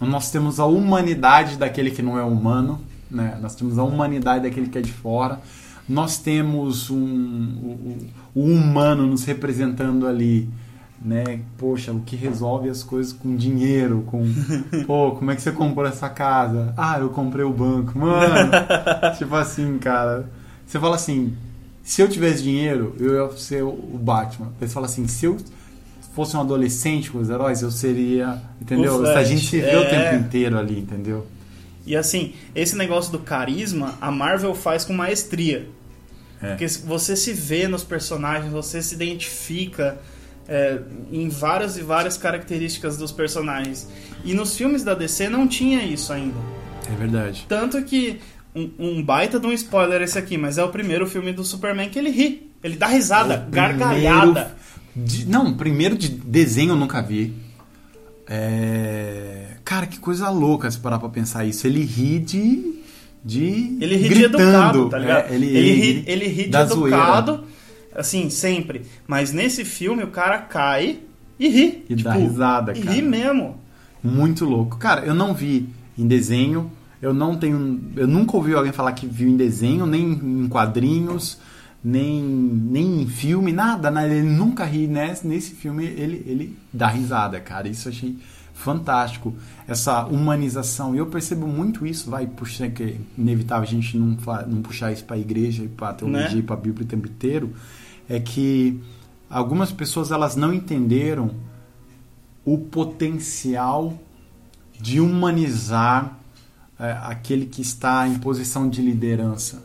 [0.00, 3.38] nós temos a humanidade daquele que não é humano, né?
[3.40, 5.40] Nós temos a humanidade daquele que é de fora.
[5.88, 10.48] Nós temos um, o- o humano nos representando ali,
[11.02, 11.40] né?
[11.56, 14.22] Poxa, o que resolve as coisas com dinheiro, com
[14.86, 16.74] pô, como é que você comprou essa casa?
[16.76, 18.50] Ah, eu comprei o banco, mano.
[19.16, 20.28] tipo assim, cara.
[20.66, 21.34] Você fala assim,
[21.82, 24.52] se eu tivesse dinheiro, eu ia ser o Batman.
[24.60, 25.36] Você fala assim, se eu
[26.14, 29.00] fosse um adolescente com os heróis, eu seria, entendeu?
[29.00, 29.88] O a gente se vê o é.
[29.88, 31.26] tempo inteiro ali, entendeu?
[31.86, 35.66] E assim, esse negócio do carisma, a Marvel faz com maestria.
[36.42, 36.50] É.
[36.50, 39.98] Porque você se vê nos personagens, você se identifica
[40.50, 40.80] é,
[41.12, 43.88] em várias e várias características dos personagens.
[44.24, 46.34] E nos filmes da DC não tinha isso ainda.
[46.92, 47.46] É verdade.
[47.48, 48.18] Tanto que
[48.54, 51.88] um, um baita de um spoiler esse aqui, mas é o primeiro filme do Superman
[51.88, 52.50] que ele ri.
[52.64, 54.54] Ele dá risada, É gargalhada.
[54.94, 57.32] De- não, primeiro de desenho eu nunca vi.
[58.28, 61.66] É, Cara, que coisa louca se parar pra pensar isso.
[61.66, 62.80] Ele ri de.
[63.24, 64.42] de Ele ri de gritando.
[64.42, 65.30] educado, tá ligado?
[65.30, 67.44] É, ele, ele, ri, ele ri de educado,
[67.94, 68.82] assim, sempre.
[69.06, 71.00] Mas nesse filme o cara cai
[71.38, 71.70] e ri.
[71.72, 72.94] Tipo, E dá risada, E cara.
[72.94, 73.56] ri mesmo.
[74.02, 74.76] Muito louco.
[74.78, 76.70] Cara, eu não vi em desenho.
[77.00, 77.80] Eu não tenho.
[77.96, 81.38] Eu nunca ouvi alguém falar que viu em desenho, nem em quadrinhos,
[81.82, 84.06] nem, nem em filme, nada, nada.
[84.08, 87.68] Ele nunca ri nesse, nesse filme, ele, ele dá risada, cara.
[87.68, 88.18] Isso eu achei
[88.52, 89.34] fantástico.
[89.66, 90.94] Essa humanização.
[90.94, 94.92] E eu percebo muito isso, vai puxar, que é inevitável a gente não, não puxar
[94.92, 96.38] isso para a igreja e para a teologia né?
[96.38, 97.50] e para a Bíblia o tempo inteiro.
[98.10, 98.78] É que
[99.30, 101.30] algumas pessoas elas não entenderam
[102.44, 103.96] o potencial
[104.78, 106.18] de humanizar
[106.78, 109.62] é, aquele que está em posição de liderança.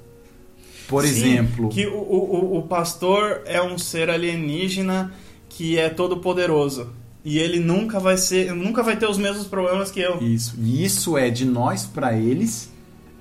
[0.88, 1.70] Por Sim, exemplo.
[1.70, 5.12] Que o, o, o pastor é um ser alienígena
[5.50, 6.90] que é todo poderoso.
[7.24, 10.22] E ele nunca vai ser, nunca vai ter os mesmos problemas que eu.
[10.22, 10.56] Isso.
[10.60, 12.70] E isso é de nós para eles.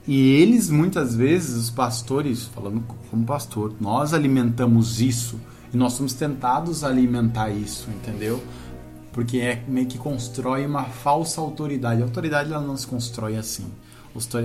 [0.06, 5.40] E eles muitas vezes, os pastores, falando como pastor, nós alimentamos isso
[5.72, 8.42] e nós somos tentados a alimentar isso, entendeu?
[9.12, 12.02] Porque é meio que constrói uma falsa autoridade.
[12.02, 13.64] A autoridade ela não se constrói assim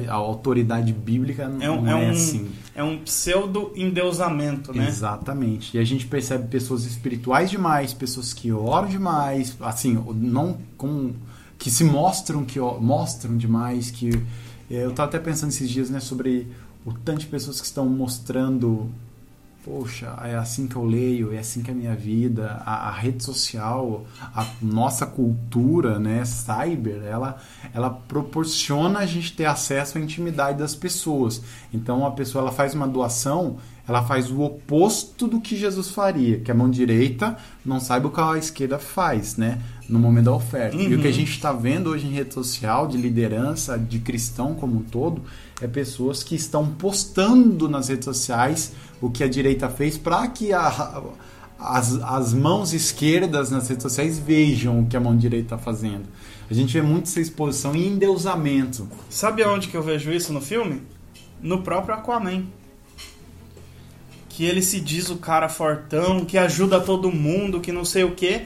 [0.10, 2.50] a autoridade bíblica não é, um, é, é um, assim.
[2.76, 4.88] É um pseudo-endeusamento, né?
[4.88, 5.78] Exatamente.
[5.78, 11.14] E a gente percebe pessoas espirituais demais, pessoas que oram demais, assim, não com
[11.58, 14.10] que se mostram que mostram demais, que
[14.70, 16.48] eu estava até pensando esses dias, né, sobre
[16.86, 18.90] o tanto de pessoas que estão mostrando
[19.64, 22.92] poxa, é assim que eu leio, é assim que é a minha vida, a, a,
[22.92, 27.38] rede social, a nossa cultura, né, cyber, ela,
[27.74, 31.42] ela proporciona a gente ter acesso à intimidade das pessoas.
[31.74, 33.58] Então a pessoa ela faz uma doação,
[33.90, 38.12] ela faz o oposto do que Jesus faria, que a mão direita não saiba o
[38.12, 39.60] que a esquerda faz, né?
[39.90, 40.78] No momento da oferta.
[40.78, 40.84] Uhum.
[40.84, 41.16] E o que a uhum.
[41.16, 45.24] gente está vendo hoje em rede social, de liderança, de cristão como um todo,
[45.60, 50.54] é pessoas que estão postando nas redes sociais o que a direita fez para que
[50.54, 51.02] a,
[51.60, 56.04] as, as mãos esquerdas nas redes sociais vejam o que a mão direita está fazendo.
[56.48, 58.88] A gente vê muito essa exposição e endeusamento.
[59.10, 60.84] Sabe aonde que eu vejo isso no filme?
[61.42, 62.44] No próprio Aquaman
[64.40, 68.12] que ele se diz o cara fortão, que ajuda todo mundo, que não sei o
[68.12, 68.44] quê.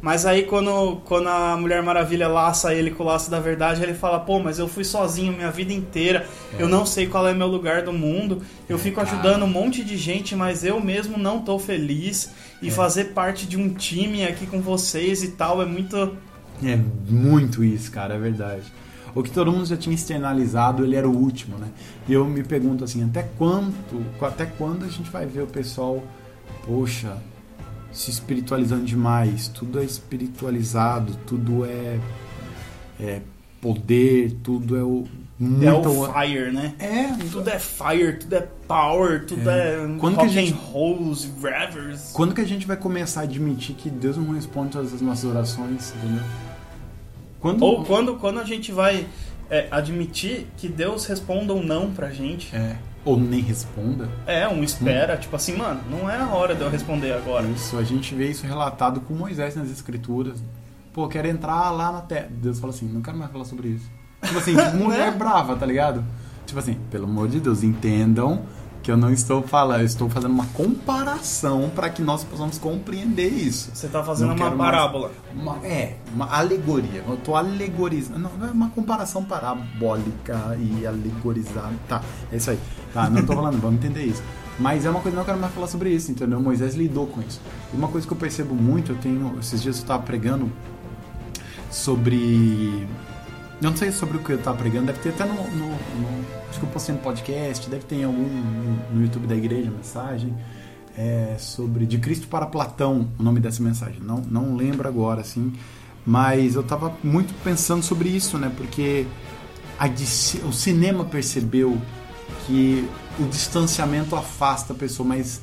[0.00, 3.92] Mas aí quando, quando a Mulher Maravilha laça ele com o laço da verdade, ele
[3.92, 6.62] fala, pô, mas eu fui sozinho minha vida inteira, é.
[6.62, 9.10] eu não sei qual é meu lugar do mundo, eu é, fico cara.
[9.10, 12.30] ajudando um monte de gente, mas eu mesmo não tô feliz.
[12.62, 12.70] E é.
[12.70, 16.16] fazer parte de um time aqui com vocês e tal é muito.
[16.62, 16.78] É
[17.08, 18.62] muito isso, cara, é verdade
[19.14, 21.68] o que todo mundo já tinha externalizado, ele era o último, né?
[22.08, 26.02] E eu me pergunto assim, até quanto, até quando a gente vai ver o pessoal,
[26.64, 27.16] poxa,
[27.92, 32.00] se espiritualizando demais, tudo é espiritualizado, tudo é,
[32.98, 33.20] é
[33.60, 35.04] poder, tudo é o
[35.38, 36.74] muito é o fire, né?
[36.78, 37.08] É.
[37.30, 42.12] Tudo é fire, tudo é power, tudo é, é quando que a gente rolls, revers.
[42.12, 45.24] Quando que a gente vai começar a admitir que Deus não responde todas as nossas
[45.24, 46.22] orações, entendeu?
[47.42, 47.62] Quando...
[47.62, 49.06] Ou quando, quando a gente vai
[49.50, 52.54] é, admitir que Deus responda um não pra gente.
[52.56, 52.76] É.
[53.04, 54.08] Ou nem responda.
[54.26, 55.18] É, um espera, hum.
[55.18, 57.46] tipo assim, mano, não é a hora de eu responder agora.
[57.48, 60.42] Isso, a gente vê isso relatado com Moisés nas escrituras.
[60.92, 62.28] Pô, quero entrar lá na terra.
[62.30, 63.90] Deus fala assim, não quero mais falar sobre isso.
[64.22, 65.18] Tipo assim, mulher né?
[65.18, 66.04] brava, tá ligado?
[66.46, 68.42] Tipo assim, pelo amor de Deus, entendam
[68.82, 73.28] que eu não estou falando, eu estou fazendo uma comparação para que nós possamos compreender
[73.28, 73.70] isso.
[73.72, 75.12] Você está fazendo uma parábola.
[75.32, 77.04] Uma, é, uma alegoria.
[77.06, 78.18] Eu estou alegorizando.
[78.18, 81.72] Não, não é uma comparação parabólica e alegorizada.
[81.88, 82.58] Tá, é isso aí.
[82.92, 84.22] Tá, não estou falando, vamos entender isso.
[84.58, 86.40] Mas é uma coisa que eu não quero mais falar sobre isso, entendeu?
[86.40, 87.40] Moisés lidou com isso.
[87.72, 89.38] E uma coisa que eu percebo muito, eu tenho.
[89.38, 90.50] Esses dias eu estava pregando
[91.70, 92.86] sobre
[93.62, 96.32] eu não sei sobre o que eu tava pregando, deve ter até no, no, no,
[96.50, 99.70] Acho que eu postei no podcast, deve ter em algum no, no YouTube da igreja
[99.70, 100.34] mensagem.
[100.98, 104.00] É, sobre De Cristo para Platão, o nome dessa mensagem.
[104.00, 105.52] Não, não lembro agora, assim.
[106.04, 108.52] Mas eu tava muito pensando sobre isso, né?
[108.54, 109.06] Porque
[109.78, 109.86] a,
[110.46, 111.80] o cinema percebeu
[112.46, 112.86] que
[113.18, 115.40] o distanciamento afasta a pessoa, mas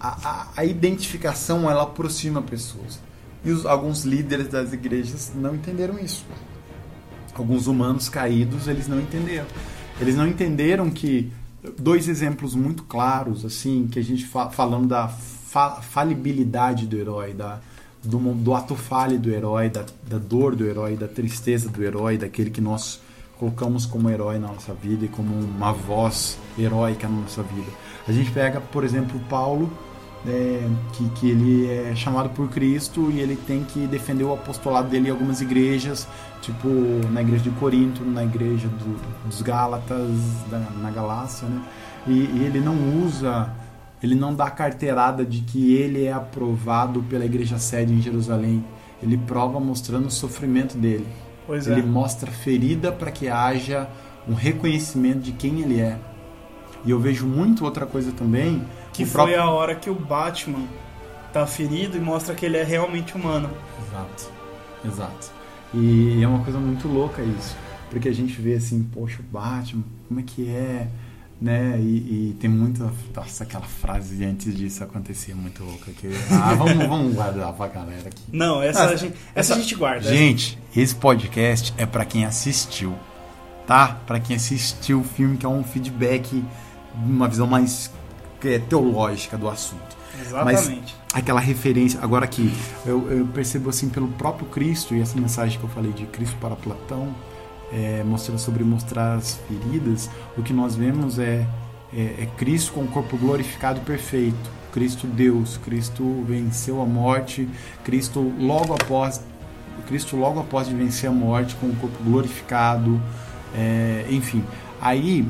[0.00, 3.00] a, a, a identificação ela aproxima pessoas.
[3.44, 6.26] E os, alguns líderes das igrejas não entenderam isso
[7.40, 9.46] alguns humanos caídos, eles não entenderam.
[10.00, 11.32] Eles não entenderam que
[11.78, 17.32] dois exemplos muito claros, assim, que a gente fa falando da fa falibilidade do herói,
[17.32, 17.60] da
[18.02, 22.18] do, do ato falho do herói, da, da dor do herói, da tristeza do herói,
[22.18, 23.00] daquele que nós
[23.38, 27.70] colocamos como herói na nossa vida e como uma voz heróica na nossa vida.
[28.06, 29.70] A gente pega, por exemplo, Paulo,
[30.26, 34.88] é, que, que ele é chamado por Cristo e ele tem que defender o apostolado
[34.88, 36.06] dele em algumas igrejas,
[36.40, 36.68] tipo
[37.10, 40.10] na igreja de Corinto, na igreja do, dos Gálatas,
[40.50, 41.60] da, na Galácia, né?
[42.06, 43.52] E, e, ele não usa,
[44.02, 48.64] ele não dá carteirada de que ele é aprovado pela igreja sede em Jerusalém.
[49.00, 51.06] Ele prova mostrando o sofrimento dele.
[51.46, 51.84] Pois ele é.
[51.84, 53.88] mostra ferida para que haja
[54.28, 55.98] um reconhecimento de quem ele é.
[56.84, 58.62] E eu vejo muito outra coisa também.
[58.92, 60.66] Que o foi próprio- a hora que o Batman
[61.32, 63.48] tá ferido e mostra que ele é realmente humano.
[63.88, 64.30] Exato,
[64.84, 65.30] exato.
[65.74, 67.56] E é uma coisa muito louca isso,
[67.90, 70.86] porque a gente vê assim, poxa, o Batman, como é que é,
[71.40, 71.78] né?
[71.80, 76.52] E, e tem muita, nossa, aquela frase de antes disso acontecer muito louca que, ah,
[76.54, 78.22] vamos, vamos guardar pra galera aqui.
[78.30, 80.14] Não, essa, a, gente, essa a gente guarda.
[80.14, 82.94] Gente, esse podcast é pra quem assistiu,
[83.66, 83.96] tá?
[84.06, 86.44] Pra quem assistiu o filme, que é um feedback,
[86.94, 87.90] uma visão mais
[88.68, 90.02] teológica do assunto.
[90.20, 90.94] Exatamente.
[91.12, 91.98] aquela referência.
[92.02, 92.52] Agora aqui,
[92.86, 96.36] eu, eu percebo assim pelo próprio Cristo, e essa mensagem que eu falei de Cristo
[96.40, 97.14] para Platão,
[97.72, 101.46] é, mostrando sobre mostrar as feridas, o que nós vemos é,
[101.92, 104.62] é, é Cristo com o corpo glorificado e perfeito.
[104.72, 107.46] Cristo Deus, Cristo venceu a morte,
[107.84, 109.20] Cristo logo após
[109.86, 113.00] Cristo logo após de vencer a morte com o corpo glorificado,
[113.54, 114.44] é, enfim.
[114.80, 115.26] Aí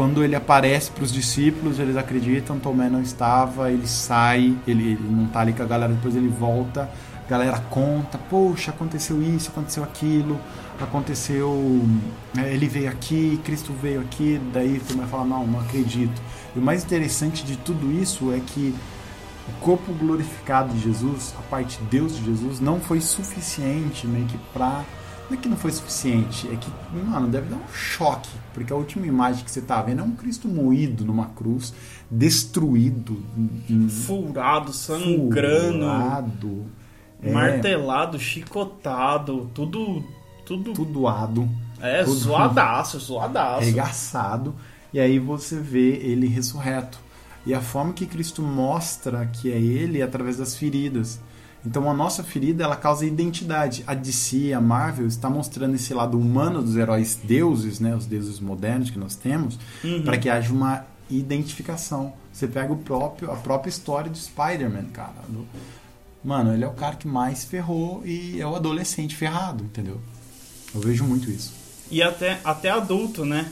[0.00, 5.06] quando ele aparece para os discípulos, eles acreditam, Tomé não estava, ele sai, ele, ele
[5.06, 6.88] não está ali com a galera, depois ele volta,
[7.26, 10.40] a galera conta, poxa, aconteceu isso, aconteceu aquilo,
[10.80, 11.86] aconteceu,
[12.34, 16.18] é, ele veio aqui, Cristo veio aqui, daí Tomé fala, não, não acredito.
[16.56, 18.74] E o mais interessante de tudo isso é que
[19.50, 24.24] o corpo glorificado de Jesus, a parte de Deus de Jesus, não foi suficiente meio
[24.24, 24.82] que pra.
[25.30, 26.68] Não é que não foi suficiente, é que,
[27.06, 30.10] mano, deve dar um choque, porque a última imagem que você tá vendo é um
[30.10, 31.72] Cristo moído numa cruz,
[32.10, 33.22] destruído,
[33.68, 36.66] em- Furado, sangrando, furado,
[37.22, 40.02] é, martelado, chicotado, tudo.
[40.44, 40.72] Tudo.
[40.72, 41.48] tudoado,
[41.80, 43.60] é, tudo- zoadaço, zoadaço.
[43.62, 44.52] arregaçado,
[44.92, 46.98] e aí você vê ele ressurreto.
[47.46, 51.20] E a forma que Cristo mostra que é ele é através das feridas.
[51.64, 53.84] Então a nossa ferida ela causa identidade.
[53.86, 58.40] A DC, a Marvel está mostrando esse lado humano dos heróis deuses, né, os deuses
[58.40, 60.02] modernos que nós temos, Uhum.
[60.02, 62.12] para que haja uma identificação.
[62.32, 65.12] Você pega o próprio a própria história de Spider-Man, cara.
[65.28, 65.46] Do-
[66.22, 69.98] Mano, ele é o cara que mais ferrou e é o adolescente ferrado, entendeu?
[70.74, 71.52] Eu vejo muito isso.
[71.90, 73.50] E até, até adulto, né?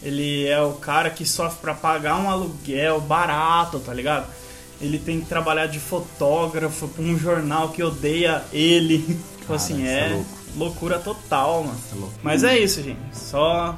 [0.00, 4.26] Ele é o cara que sofre pra pagar um aluguel barato, tá ligado?
[4.80, 8.98] Ele tem que trabalhar de fotógrafo pra um jornal que odeia ele.
[9.38, 10.24] tipo Cara, assim, é é
[10.56, 11.78] loucura total, mano.
[11.92, 12.18] É.
[12.22, 12.98] Mas é isso, gente.
[13.12, 13.76] Só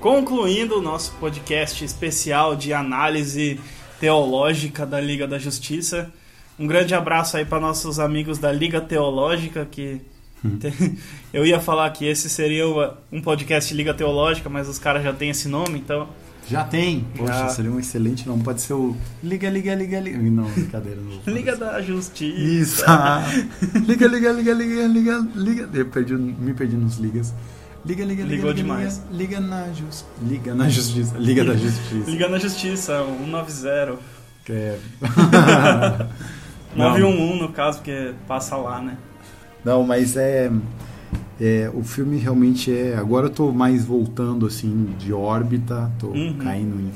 [0.00, 3.60] concluindo o nosso podcast especial de análise
[3.98, 6.12] teológica da Liga da Justiça.
[6.58, 10.00] Um grande abraço aí para nossos amigos da Liga Teológica que
[10.60, 10.98] tem-
[11.32, 12.64] eu ia falar que esse seria
[13.10, 16.08] um podcast Liga Teológica, mas os caras já têm esse nome, então
[16.50, 17.06] Já tem.
[17.16, 17.48] Poxa, Já.
[17.50, 18.42] seria um excelente nome.
[18.42, 20.18] Pode ser o Liga, Liga, Liga, Liga.
[20.18, 21.00] Não, brincadeira.
[21.00, 22.38] Não Liga da Justiça.
[22.38, 22.84] Isso.
[23.86, 25.68] liga, liga, liga, liga, liga, liga.
[25.74, 27.34] Eu perdi, me perdi nos ligas.
[27.84, 28.34] Liga, liga, liga.
[28.34, 29.02] Ligou liga, demais.
[29.10, 30.06] Liga, liga na justiça.
[30.22, 31.18] Liga na justiça.
[31.18, 32.10] Liga da justiça.
[32.10, 33.98] Liga na Justiça, 190.
[34.44, 34.78] Que é...
[36.74, 38.96] 911 no caso, porque passa lá, né?
[39.64, 40.50] Não, mas é,
[41.40, 41.70] é.
[41.74, 42.96] O filme realmente é.
[42.96, 46.34] Agora eu tô mais voltando assim de órbita, tô Uhum.
[46.38, 46.90] caindo em.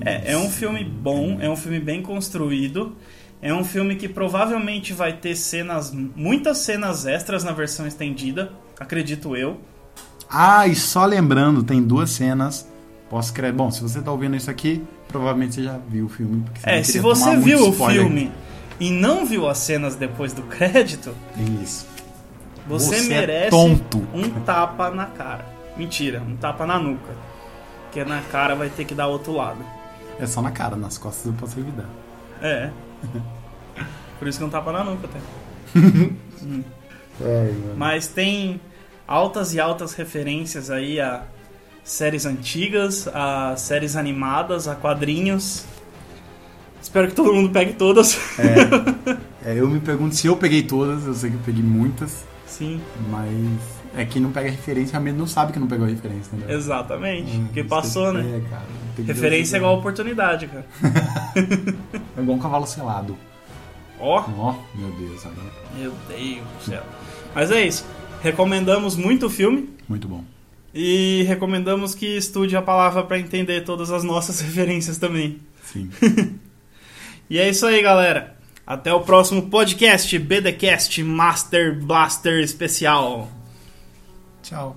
[0.00, 2.92] É, é um filme bom, é um filme bem construído.
[3.40, 8.50] É um filme que provavelmente vai ter cenas, muitas cenas extras na versão estendida,
[8.80, 9.58] acredito eu.
[10.28, 12.66] Ah, e só lembrando, tem duas cenas.
[13.08, 13.52] Posso crer.
[13.52, 16.42] Bom, se você tá ouvindo isso aqui, provavelmente você já viu o filme.
[16.52, 18.30] porque É, se você viu o filme
[18.80, 21.14] e não viu as cenas depois do crédito,
[21.62, 21.86] Isso.
[22.68, 24.06] Você, Você é merece tonto.
[24.12, 25.46] um tapa na cara.
[25.76, 27.12] Mentira, um tapa na nuca.
[27.84, 29.64] Porque na cara vai ter que dar outro lado.
[30.20, 31.86] É só na cara, nas costas eu posso evitar.
[32.42, 32.70] É.
[34.18, 35.18] Por isso que um tapa na nuca até.
[37.20, 37.74] É, mano.
[37.76, 38.60] Mas tem
[39.06, 41.24] altas e altas referências aí a
[41.82, 45.64] séries antigas, a séries animadas, a quadrinhos.
[46.80, 48.16] Espero que todo mundo pegue todas.
[49.44, 52.80] É, eu me pergunto se eu peguei todas, eu sei que eu peguei muitas, Sim,
[53.10, 53.60] mas
[53.94, 56.56] é que não pega referência, realmente não sabe que não pegou referência, entendeu?
[56.56, 57.36] exatamente.
[57.36, 58.42] Hum, Porque passou, que- né?
[58.44, 58.62] É, cara.
[59.06, 60.66] Referência é igual oportunidade, cara.
[62.16, 63.16] É igual um cavalo selado.
[64.00, 65.52] Ó, Ó, meu Deus, agora.
[65.76, 66.82] meu Deus do céu.
[67.34, 67.84] Mas é isso.
[68.22, 69.70] Recomendamos muito o filme.
[69.88, 70.24] Muito bom.
[70.74, 75.38] E recomendamos que estude a palavra para entender todas as nossas referências também.
[75.62, 75.90] Sim.
[77.30, 78.37] E é isso aí, galera.
[78.68, 83.26] Até o próximo podcast BDcast Master Blaster especial.
[84.42, 84.76] Tchau.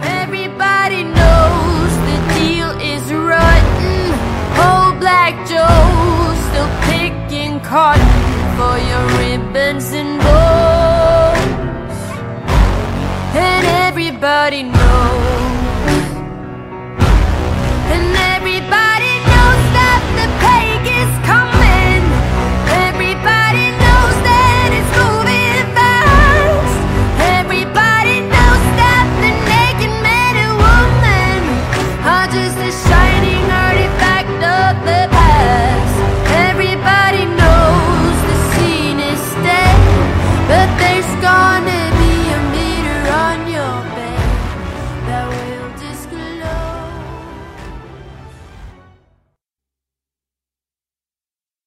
[0.00, 4.14] Everybody knows the deal is rotten.
[4.62, 8.06] Old Black Joe still picking cotton
[8.56, 10.54] for your ribbons and bows.
[13.34, 15.53] everybody knows.
[21.04, 21.43] is coming.